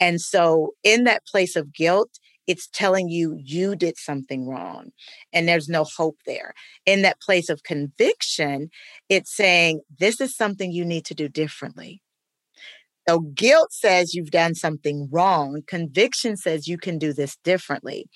[0.00, 2.10] And so in that place of guilt,
[2.46, 4.90] it's telling you you did something wrong
[5.32, 6.54] and there's no hope there.
[6.86, 8.70] In that place of conviction,
[9.08, 12.00] it's saying this is something you need to do differently.
[13.06, 15.60] So guilt says you've done something wrong.
[15.66, 18.06] Conviction says you can do this differently.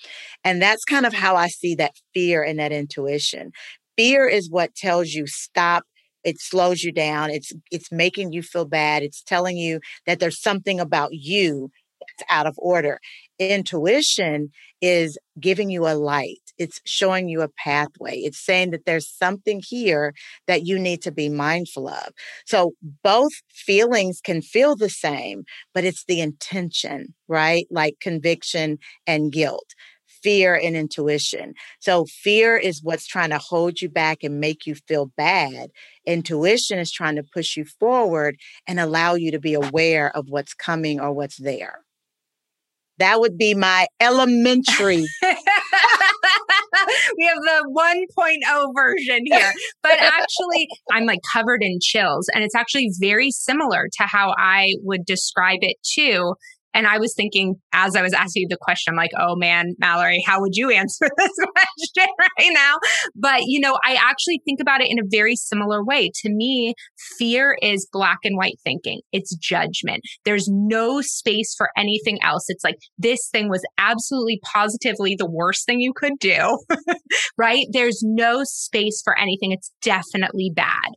[0.43, 3.51] And that's kind of how I see that fear and that intuition
[3.99, 5.83] fear is what tells you stop
[6.23, 10.41] it slows you down it's it's making you feel bad it's telling you that there's
[10.41, 11.69] something about you
[11.99, 12.97] that's out of order
[13.39, 14.49] intuition
[14.81, 19.61] is giving you a light it's showing you a pathway it's saying that there's something
[19.65, 20.13] here
[20.47, 22.13] that you need to be mindful of
[22.45, 22.73] so
[23.03, 28.77] both feelings can feel the same but it's the intention right like conviction
[29.07, 29.73] and guilt
[30.21, 31.53] fear and intuition.
[31.79, 35.69] So fear is what's trying to hold you back and make you feel bad.
[36.05, 38.37] Intuition is trying to push you forward
[38.67, 41.79] and allow you to be aware of what's coming or what's there.
[42.99, 45.05] That would be my elementary.
[45.23, 45.25] we
[47.25, 49.51] have the 1.0 version here.
[49.81, 52.29] But actually, I'm like covered in chills.
[52.33, 56.35] And it's actually very similar to how I would describe it too.
[56.73, 59.73] And I was thinking as I was asking you the question, I'm like, oh man,
[59.79, 62.75] Mallory, how would you answer this question right now?
[63.15, 66.11] But, you know, I actually think about it in a very similar way.
[66.23, 66.73] To me,
[67.17, 70.01] fear is black and white thinking, it's judgment.
[70.25, 72.45] There's no space for anything else.
[72.47, 76.59] It's like, this thing was absolutely positively the worst thing you could do,
[77.37, 77.65] right?
[77.71, 79.51] There's no space for anything.
[79.51, 80.89] It's definitely bad.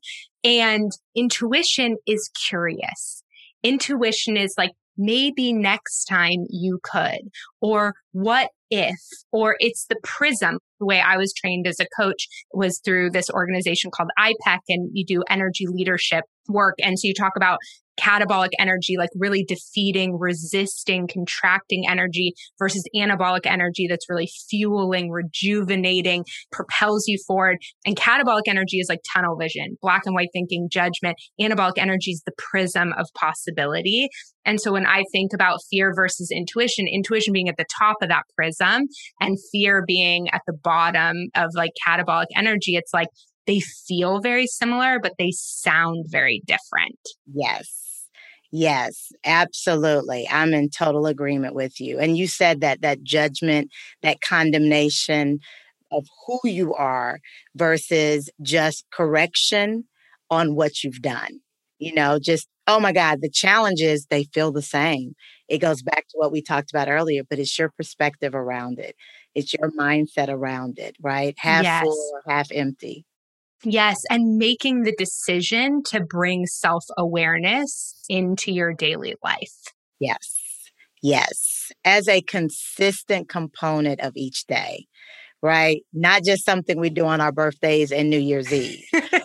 [0.45, 3.23] And intuition is curious.
[3.63, 7.31] Intuition is like maybe next time you could,
[7.61, 9.01] or what if,
[9.33, 10.59] or it's the prism.
[10.83, 14.91] The way I was trained as a coach was through this organization called IPEC, and
[14.93, 16.75] you do energy leadership work.
[16.83, 17.59] And so you talk about
[18.01, 26.25] catabolic energy, like really defeating, resisting, contracting energy versus anabolic energy that's really fueling, rejuvenating,
[26.51, 27.59] propels you forward.
[27.87, 31.17] And catabolic energy is like tunnel vision, black and white thinking, judgment.
[31.41, 34.09] Anabolic energy is the prism of possibility.
[34.45, 38.09] And so when I think about fear versus intuition, intuition being at the top of
[38.09, 38.89] that prism
[39.21, 40.72] and fear being at the bottom
[41.35, 43.09] of like catabolic energy, it's like
[43.47, 46.99] they feel very similar, but they sound very different.
[47.33, 47.79] Yes.
[48.55, 50.29] Yes, absolutely.
[50.31, 51.99] I'm in total agreement with you.
[51.99, 53.71] And you said that that judgment,
[54.03, 55.39] that condemnation
[55.91, 57.19] of who you are
[57.55, 59.85] versus just correction
[60.31, 61.41] on what you've done.
[61.79, 65.15] You know, just, oh my God, the challenges, they feel the same.
[65.49, 68.95] It goes back to what we talked about earlier, but it's your perspective around it.
[69.35, 71.35] It's your mindset around it, right?
[71.39, 71.83] Half yes.
[71.85, 73.05] full or half empty.
[73.65, 73.99] Yes.
[74.11, 79.55] And making the decision to bring self awareness into your daily life.
[80.01, 80.37] Yes.
[81.03, 81.73] Yes.
[81.85, 84.87] As a consistent component of each day,
[85.43, 85.83] right?
[85.93, 88.85] Not just something we do on our birthdays and New Year's Eve.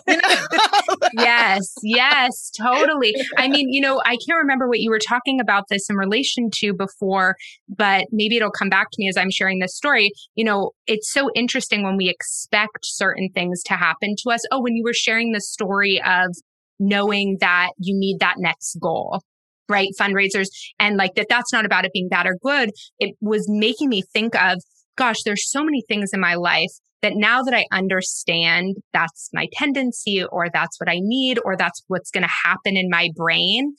[1.12, 3.14] yes, yes, totally.
[3.36, 6.50] I mean, you know, I can't remember what you were talking about this in relation
[6.56, 7.36] to before,
[7.68, 10.10] but maybe it'll come back to me as I'm sharing this story.
[10.34, 14.40] You know, it's so interesting when we expect certain things to happen to us.
[14.50, 16.34] Oh, when you were sharing the story of
[16.78, 19.20] knowing that you need that next goal
[19.68, 20.46] right fundraisers
[20.78, 24.02] and like that that's not about it being bad or good it was making me
[24.12, 24.62] think of
[24.96, 26.70] gosh there's so many things in my life
[27.02, 31.82] that now that I understand that's my tendency or that's what I need or that's
[31.88, 33.74] what's going to happen in my brain,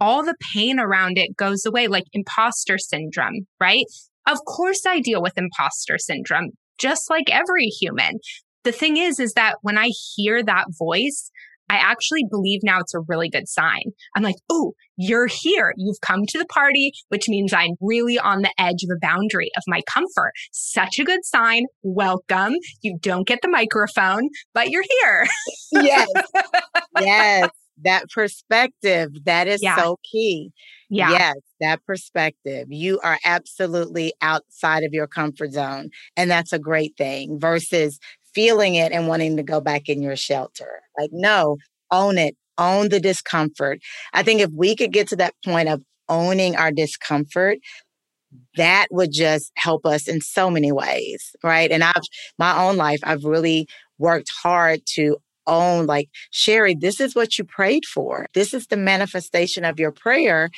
[0.00, 3.84] all the pain around it goes away, like imposter syndrome, right?
[4.26, 8.18] Of course, I deal with imposter syndrome, just like every human.
[8.64, 11.30] The thing is, is that when I hear that voice,
[11.72, 13.80] I actually believe now it's a really good sign.
[14.14, 15.72] I'm like, oh, you're here.
[15.78, 19.50] You've come to the party, which means I'm really on the edge of a boundary
[19.56, 20.32] of my comfort.
[20.52, 21.64] Such a good sign.
[21.82, 22.56] Welcome.
[22.82, 25.26] You don't get the microphone, but you're here.
[25.72, 26.08] yes.
[27.00, 27.48] Yes.
[27.84, 29.76] That perspective, that is yeah.
[29.76, 30.52] so key.
[30.90, 31.10] Yeah.
[31.10, 32.66] Yes, that perspective.
[32.68, 35.88] You are absolutely outside of your comfort zone.
[36.16, 37.98] And that's a great thing versus
[38.34, 40.80] feeling it and wanting to go back in your shelter.
[40.98, 41.56] Like, no,
[41.90, 43.80] own it, own the discomfort.
[44.12, 47.58] I think if we could get to that point of owning our discomfort,
[48.56, 51.70] that would just help us in so many ways, right?
[51.70, 52.02] And I've,
[52.38, 53.66] my own life, I've really
[53.98, 58.26] worked hard to own, like, Sheri, this is what you prayed for.
[58.34, 60.50] This is the manifestation of your prayer.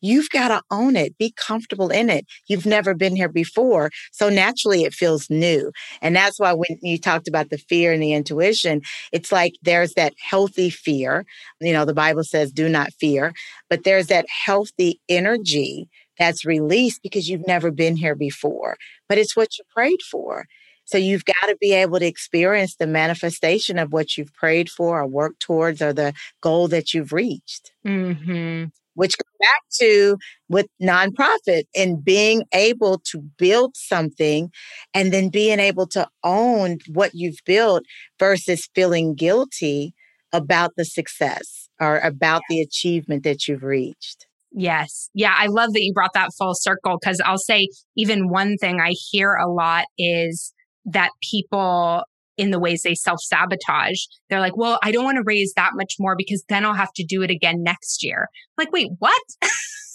[0.00, 2.26] You've got to own it, be comfortable in it.
[2.46, 3.90] You've never been here before.
[4.12, 5.72] So naturally, it feels new.
[6.00, 8.82] And that's why when you talked about the fear and the intuition,
[9.12, 11.24] it's like there's that healthy fear.
[11.60, 13.32] You know, the Bible says, do not fear,
[13.68, 15.88] but there's that healthy energy
[16.18, 18.76] that's released because you've never been here before,
[19.08, 20.46] but it's what you prayed for.
[20.84, 25.00] So you've got to be able to experience the manifestation of what you've prayed for
[25.00, 27.72] or worked towards or the goal that you've reached.
[27.86, 28.64] Mm-hmm
[28.98, 30.16] which goes back to
[30.48, 34.50] with nonprofit and being able to build something
[34.92, 37.84] and then being able to own what you've built
[38.18, 39.94] versus feeling guilty
[40.32, 44.26] about the success or about the achievement that you've reached.
[44.50, 45.10] Yes.
[45.14, 45.34] Yeah.
[45.36, 48.94] I love that you brought that full circle because I'll say, even one thing I
[49.10, 50.52] hear a lot is
[50.86, 52.02] that people
[52.38, 53.98] in the ways they self sabotage.
[54.30, 56.92] They're like, well, I don't want to raise that much more because then I'll have
[56.94, 58.28] to do it again next year.
[58.56, 59.22] I'm like, wait, what?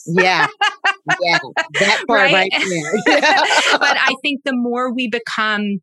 [0.06, 0.48] yeah.
[1.22, 1.40] Yeah.
[1.80, 2.94] That part right, right there.
[3.80, 5.80] but I think the more we become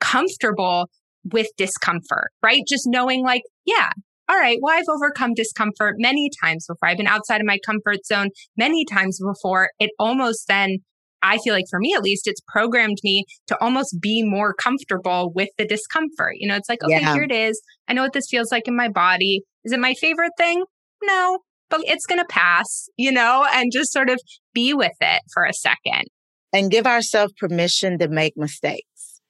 [0.00, 0.90] comfortable
[1.32, 2.62] with discomfort, right?
[2.68, 3.90] Just knowing like, yeah,
[4.28, 6.88] all right, well, I've overcome discomfort many times before.
[6.88, 9.70] I've been outside of my comfort zone many times before.
[9.78, 10.78] It almost then
[11.22, 15.32] I feel like for me at least, it's programmed me to almost be more comfortable
[15.34, 16.34] with the discomfort.
[16.38, 17.14] You know, it's like, okay, yeah.
[17.14, 17.60] here it is.
[17.88, 19.42] I know what this feels like in my body.
[19.64, 20.64] Is it my favorite thing?
[21.02, 21.38] No,
[21.70, 24.20] but it's going to pass, you know, and just sort of
[24.52, 26.04] be with it for a second.
[26.52, 29.20] And give ourselves permission to make mistakes.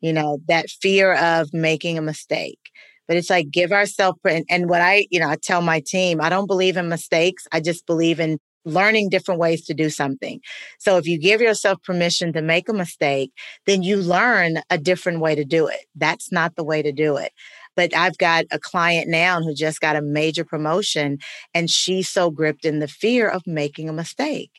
[0.00, 2.58] You know, that fear of making a mistake.
[3.06, 6.20] But it's like give ourselves, and, and what I, you know, I tell my team,
[6.20, 7.44] I don't believe in mistakes.
[7.52, 10.40] I just believe in learning different ways to do something.
[10.78, 13.32] So if you give yourself permission to make a mistake,
[13.66, 15.86] then you learn a different way to do it.
[15.94, 17.32] That's not the way to do it.
[17.74, 21.18] But I've got a client now who just got a major promotion
[21.54, 24.50] and she's so gripped in the fear of making a mistake.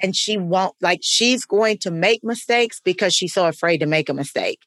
[0.00, 4.08] And she won't, like, she's going to make mistakes because she's so afraid to make
[4.08, 4.60] a mistake.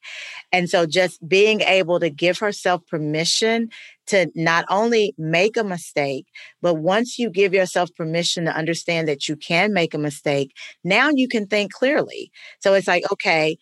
[0.52, 3.68] And so just being able to give herself permission
[4.06, 6.26] to not only make a mistake,
[6.62, 10.52] but once you give yourself permission to understand that you can make a mistake,
[10.82, 12.32] now you can think clearly.
[12.60, 13.58] So it's like, okay,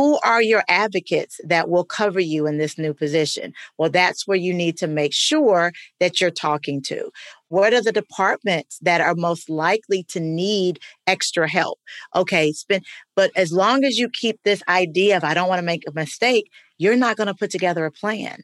[0.00, 3.52] who are your advocates that will cover you in this new position?
[3.76, 7.10] Well, that's where you need to make sure that you're talking to.
[7.48, 11.80] What are the departments that are most likely to need extra help?
[12.16, 15.66] Okay, spend, but as long as you keep this idea of I don't want to
[15.66, 18.42] make a mistake, you're not going to put together a plan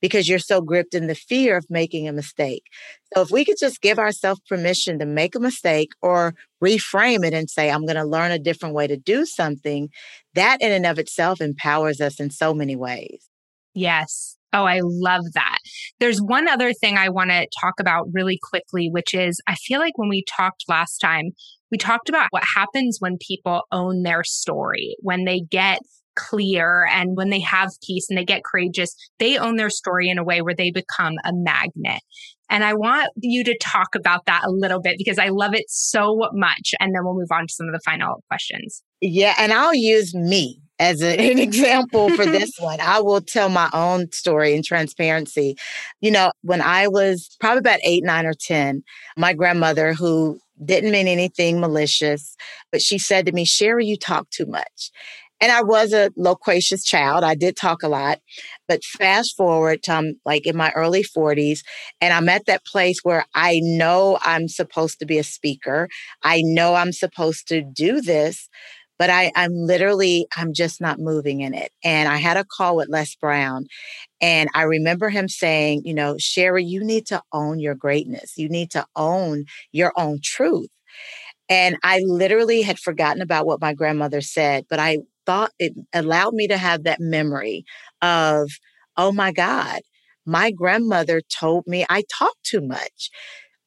[0.00, 2.64] because you're so gripped in the fear of making a mistake.
[3.14, 7.34] So if we could just give ourselves permission to make a mistake or reframe it
[7.34, 9.88] and say, I'm going to learn a different way to do something,
[10.34, 13.28] that in and of itself empowers us in so many ways.
[13.74, 14.36] Yes.
[14.52, 15.58] Oh, I love that.
[16.00, 19.78] There's one other thing I want to talk about really quickly, which is I feel
[19.78, 21.30] like when we talked last time,
[21.70, 25.78] we talked about what happens when people own their story, when they get
[26.16, 30.18] clear and when they have peace and they get courageous, they own their story in
[30.18, 32.00] a way where they become a magnet.
[32.50, 35.66] And I want you to talk about that a little bit because I love it
[35.68, 36.74] so much.
[36.80, 38.82] And then we'll move on to some of the final questions.
[39.00, 39.34] Yeah.
[39.38, 42.80] And I'll use me as a, an example for this one.
[42.80, 45.56] I will tell my own story in transparency.
[46.00, 48.82] You know, when I was probably about eight, nine, or 10,
[49.16, 52.34] my grandmother, who didn't mean anything malicious,
[52.72, 54.90] but she said to me, Sheri, you talk too much.
[55.40, 57.24] And I was a loquacious child.
[57.24, 58.18] I did talk a lot.
[58.68, 61.60] But fast forward to um, like in my early 40s,
[62.00, 65.88] and I'm at that place where I know I'm supposed to be a speaker.
[66.22, 68.48] I know I'm supposed to do this,
[68.98, 71.72] but I, I'm literally, I'm just not moving in it.
[71.82, 73.66] And I had a call with Les Brown,
[74.20, 78.34] and I remember him saying, you know, Sheri, you need to own your greatness.
[78.36, 80.68] You need to own your own truth.
[81.48, 86.34] And I literally had forgotten about what my grandmother said, but I thought it allowed
[86.34, 87.64] me to have that memory
[88.02, 88.50] of,
[88.96, 89.80] oh my God,
[90.26, 93.10] my grandmother told me I talk too much.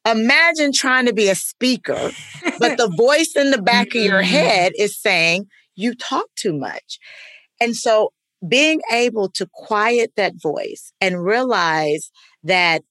[0.06, 2.10] Imagine trying to be a speaker,
[2.58, 4.30] but the voice in the back of your mm-hmm.
[4.30, 6.98] head is saying you talk too much.
[7.60, 8.12] And so
[8.46, 12.10] being able to quiet that voice and realize
[12.42, 12.82] that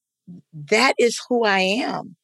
[0.53, 2.15] that is who I am.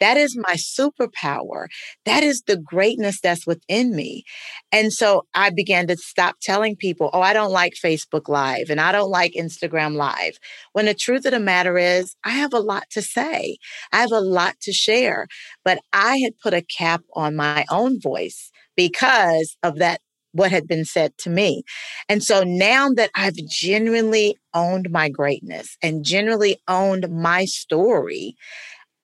[0.00, 1.66] That is my superpower.
[2.04, 4.24] That is the greatness that's within me.
[4.72, 8.80] And so I began to stop telling people, oh, I don't like Facebook Live and
[8.80, 10.38] I don't like Instagram Live.
[10.72, 13.58] When the truth of the matter is, I have a lot to say,
[13.92, 15.26] I have a lot to share.
[15.64, 20.00] But I had put a cap on my own voice because of that
[20.32, 21.62] what had been said to me.
[22.08, 28.36] And so now that I've genuinely owned my greatness and genuinely owned my story,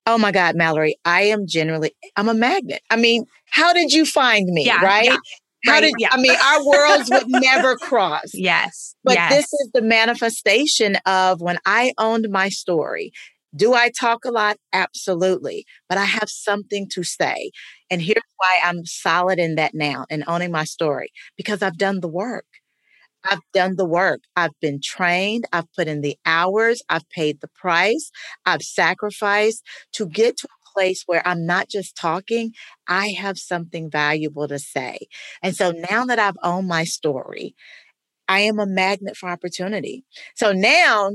[0.07, 2.83] oh my God, Mallory, I am generally, I'm a magnet.
[2.91, 4.67] I mean, how did you find me?
[4.67, 5.07] Yeah, right?
[5.07, 5.17] Yeah.
[5.67, 6.09] How right, did yeah.
[6.13, 8.31] I mean our worlds would never cross?
[8.35, 8.95] Yes.
[9.03, 9.33] But yes.
[9.33, 13.13] this is the manifestation of when I owned my story.
[13.57, 14.57] Do I talk a lot?
[14.73, 15.65] Absolutely.
[15.89, 17.51] But I have something to say.
[17.89, 22.01] And here's why I'm solid in that now and owning my story because I've done
[22.01, 22.47] the work.
[23.25, 24.21] I've done the work.
[24.37, 25.47] I've been trained.
[25.53, 26.83] I've put in the hours.
[26.89, 28.11] I've paid the price.
[28.47, 29.63] I've sacrificed
[29.95, 32.53] to get to a place where I'm not just talking,
[32.89, 34.99] I have something valuable to say.
[35.43, 37.55] And so now that I've owned my story,
[38.29, 40.05] I am a magnet for opportunity.
[40.35, 41.13] So now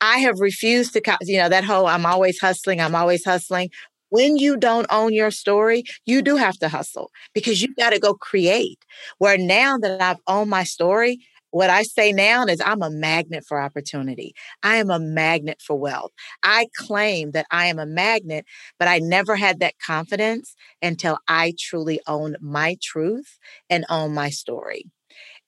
[0.00, 3.70] I have refused to, you know, that whole I'm always hustling, I'm always hustling.
[4.14, 7.98] When you don't own your story, you do have to hustle because you got to
[7.98, 8.78] go create.
[9.18, 11.18] Where now that I've owned my story,
[11.50, 14.34] what I say now is I'm a magnet for opportunity.
[14.62, 16.12] I am a magnet for wealth.
[16.42, 18.44] I claim that I am a magnet,
[18.78, 23.38] but I never had that confidence until I truly owned my truth
[23.70, 24.86] and owned my story.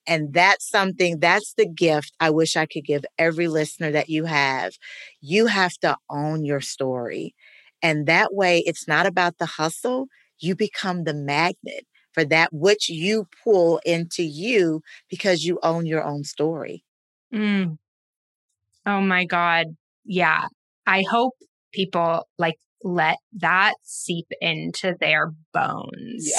[0.06, 4.24] And that's something, that's the gift I wish I could give every listener that you
[4.24, 4.74] have.
[5.20, 7.34] You have to own your story.
[7.87, 10.09] And that way, it's not about the hustle.
[10.41, 16.03] You become the magnet for that which you pull into you because you own your
[16.03, 16.82] own story.
[17.32, 17.78] Mm.
[18.87, 19.66] Oh my God.
[20.05, 20.47] Yeah.
[20.84, 21.34] I hope
[21.72, 26.32] people like let that seep into their bones.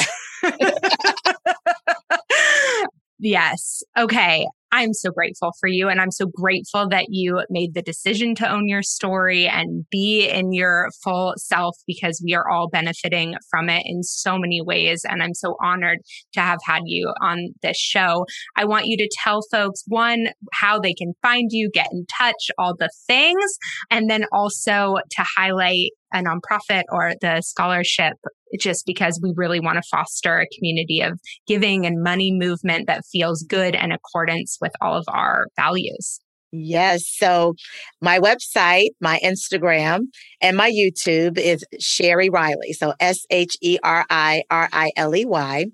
[0.43, 0.72] Yeah.
[3.20, 3.82] Yes.
[3.98, 4.45] Okay.
[4.78, 5.89] I'm so grateful for you.
[5.89, 10.30] And I'm so grateful that you made the decision to own your story and be
[10.30, 15.01] in your full self because we are all benefiting from it in so many ways.
[15.03, 15.97] And I'm so honored
[16.34, 18.25] to have had you on this show.
[18.55, 22.51] I want you to tell folks one, how they can find you, get in touch,
[22.59, 23.57] all the things,
[23.89, 28.14] and then also to highlight a nonprofit or the scholarship
[28.60, 33.03] just because we really want to foster a community of giving and money movement that
[33.12, 36.20] feels good and accordance with all of our values.
[36.52, 37.04] Yes.
[37.06, 37.56] So
[38.02, 40.06] my website, my Instagram,
[40.41, 42.74] and my YouTube is Sheri Riley.
[42.74, 45.66] So S H E R I R I L E Y.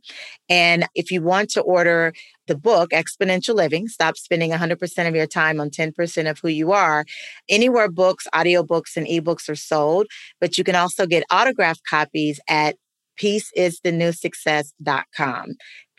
[0.49, 2.13] And if you want to order
[2.47, 6.71] the book, Exponential Living, Stop Spending 100% of Your Time on 10% of Who You
[6.71, 7.05] Are,
[7.49, 10.07] anywhere books, audiobooks, and ebooks are sold.
[10.41, 12.75] But you can also get autographed copies at
[13.21, 15.45] peaceisthenewsuccess.com.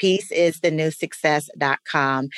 [0.03, 2.29] Peaceisthenewsuccess.com.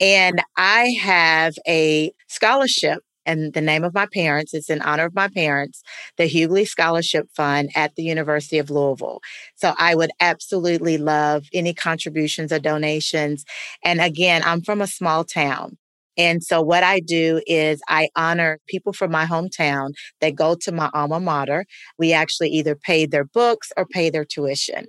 [0.00, 4.54] And I have a scholarship and the name of my parents.
[4.54, 5.82] It's in honor of my parents,
[6.16, 9.20] the Hughley Scholarship Fund at the University of Louisville.
[9.56, 13.44] So I would absolutely love any contributions or donations.
[13.84, 15.76] And again, I'm from a small town.
[16.16, 19.90] And so what I do is I honor people from my hometown
[20.20, 21.64] that go to my alma mater.
[21.98, 24.86] We actually either pay their books or pay their tuition.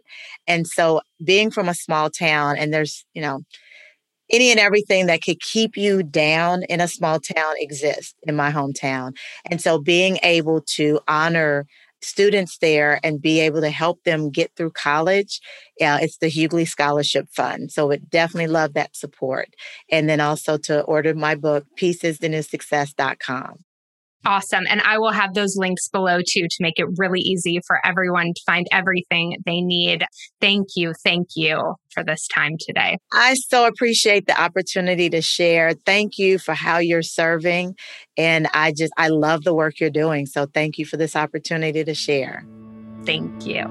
[0.47, 3.41] And so being from a small town and there's, you know,
[4.29, 8.51] any and everything that could keep you down in a small town exists in my
[8.51, 9.13] hometown.
[9.49, 11.65] And so being able to honor
[12.07, 15.39] students there and be able to help them get through college,
[15.81, 17.71] uh, it's the Hughley Scholarship Fund.
[17.71, 19.49] So would definitely love that support.
[19.91, 23.66] And then also to order my book, peaceisthenewsuccess.com.
[24.25, 24.65] Awesome.
[24.69, 28.33] And I will have those links below too to make it really easy for everyone
[28.35, 30.05] to find everything they need.
[30.41, 30.93] Thank you.
[31.03, 32.97] Thank you for this time today.
[33.13, 35.73] I so appreciate the opportunity to share.
[35.85, 37.75] Thank you for how you're serving.
[38.17, 40.25] And I just, I love the work you're doing.
[40.25, 42.45] So thank you for this opportunity to share.
[43.05, 43.63] Thank you.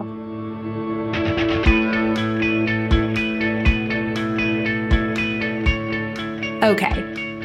[6.62, 7.02] Okay.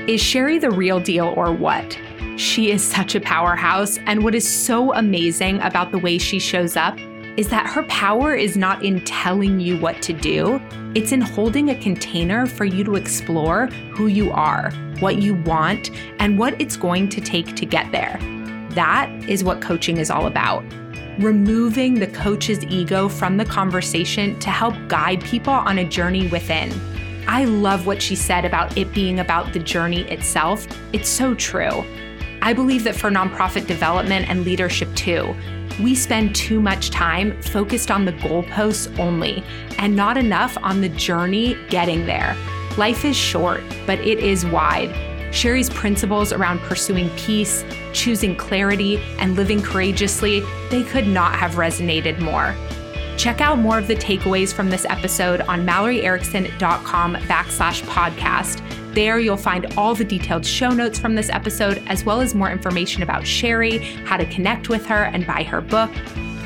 [0.07, 1.97] Is Sheri the real deal or what?
[2.41, 3.99] She is such a powerhouse.
[4.07, 6.97] And what is so amazing about the way she shows up
[7.37, 10.59] is that her power is not in telling you what to do,
[10.95, 15.91] it's in holding a container for you to explore who you are, what you want,
[16.19, 18.17] and what it's going to take to get there.
[18.71, 20.63] That is what coaching is all about.
[21.19, 26.73] Removing the coach's ego from the conversation to help guide people on a journey within.
[27.27, 30.65] I love what she said about it being about the journey itself.
[30.91, 31.85] It's so true.
[32.41, 35.35] I believe that for nonprofit development and leadership too,
[35.81, 39.43] we spend too much time focused on the goalposts only
[39.77, 42.35] and not enough on the journey getting there.
[42.77, 44.93] Life is short, but it is wide.
[45.33, 47.63] Sheri's principles around pursuing peace,
[47.93, 52.55] choosing clarity, and living courageously, they could not have resonated more.
[53.17, 58.80] Check out more of the takeaways from this episode on malloryerickson.com backslash podcast.
[58.93, 62.51] There, you'll find all the detailed show notes from this episode, as well as more
[62.51, 65.89] information about Sheri, how to connect with her, and buy her book.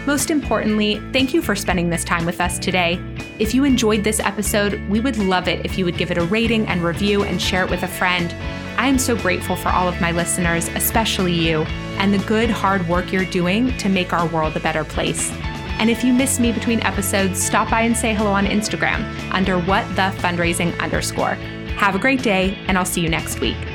[0.05, 2.99] Most importantly, thank you for spending this time with us today.
[3.39, 6.25] If you enjoyed this episode, we would love it if you would give it a
[6.25, 8.31] rating and review and share it with a friend.
[8.77, 11.63] I am so grateful for all of my listeners, especially you,
[11.97, 15.31] and the good, hard work you're doing to make our world a better place.
[15.79, 19.59] And if you miss me between episodes, stop by and say hello on Instagram under
[19.59, 21.37] what the fundraising underscore.
[21.77, 23.74] Have a great day, and I'll see you next week.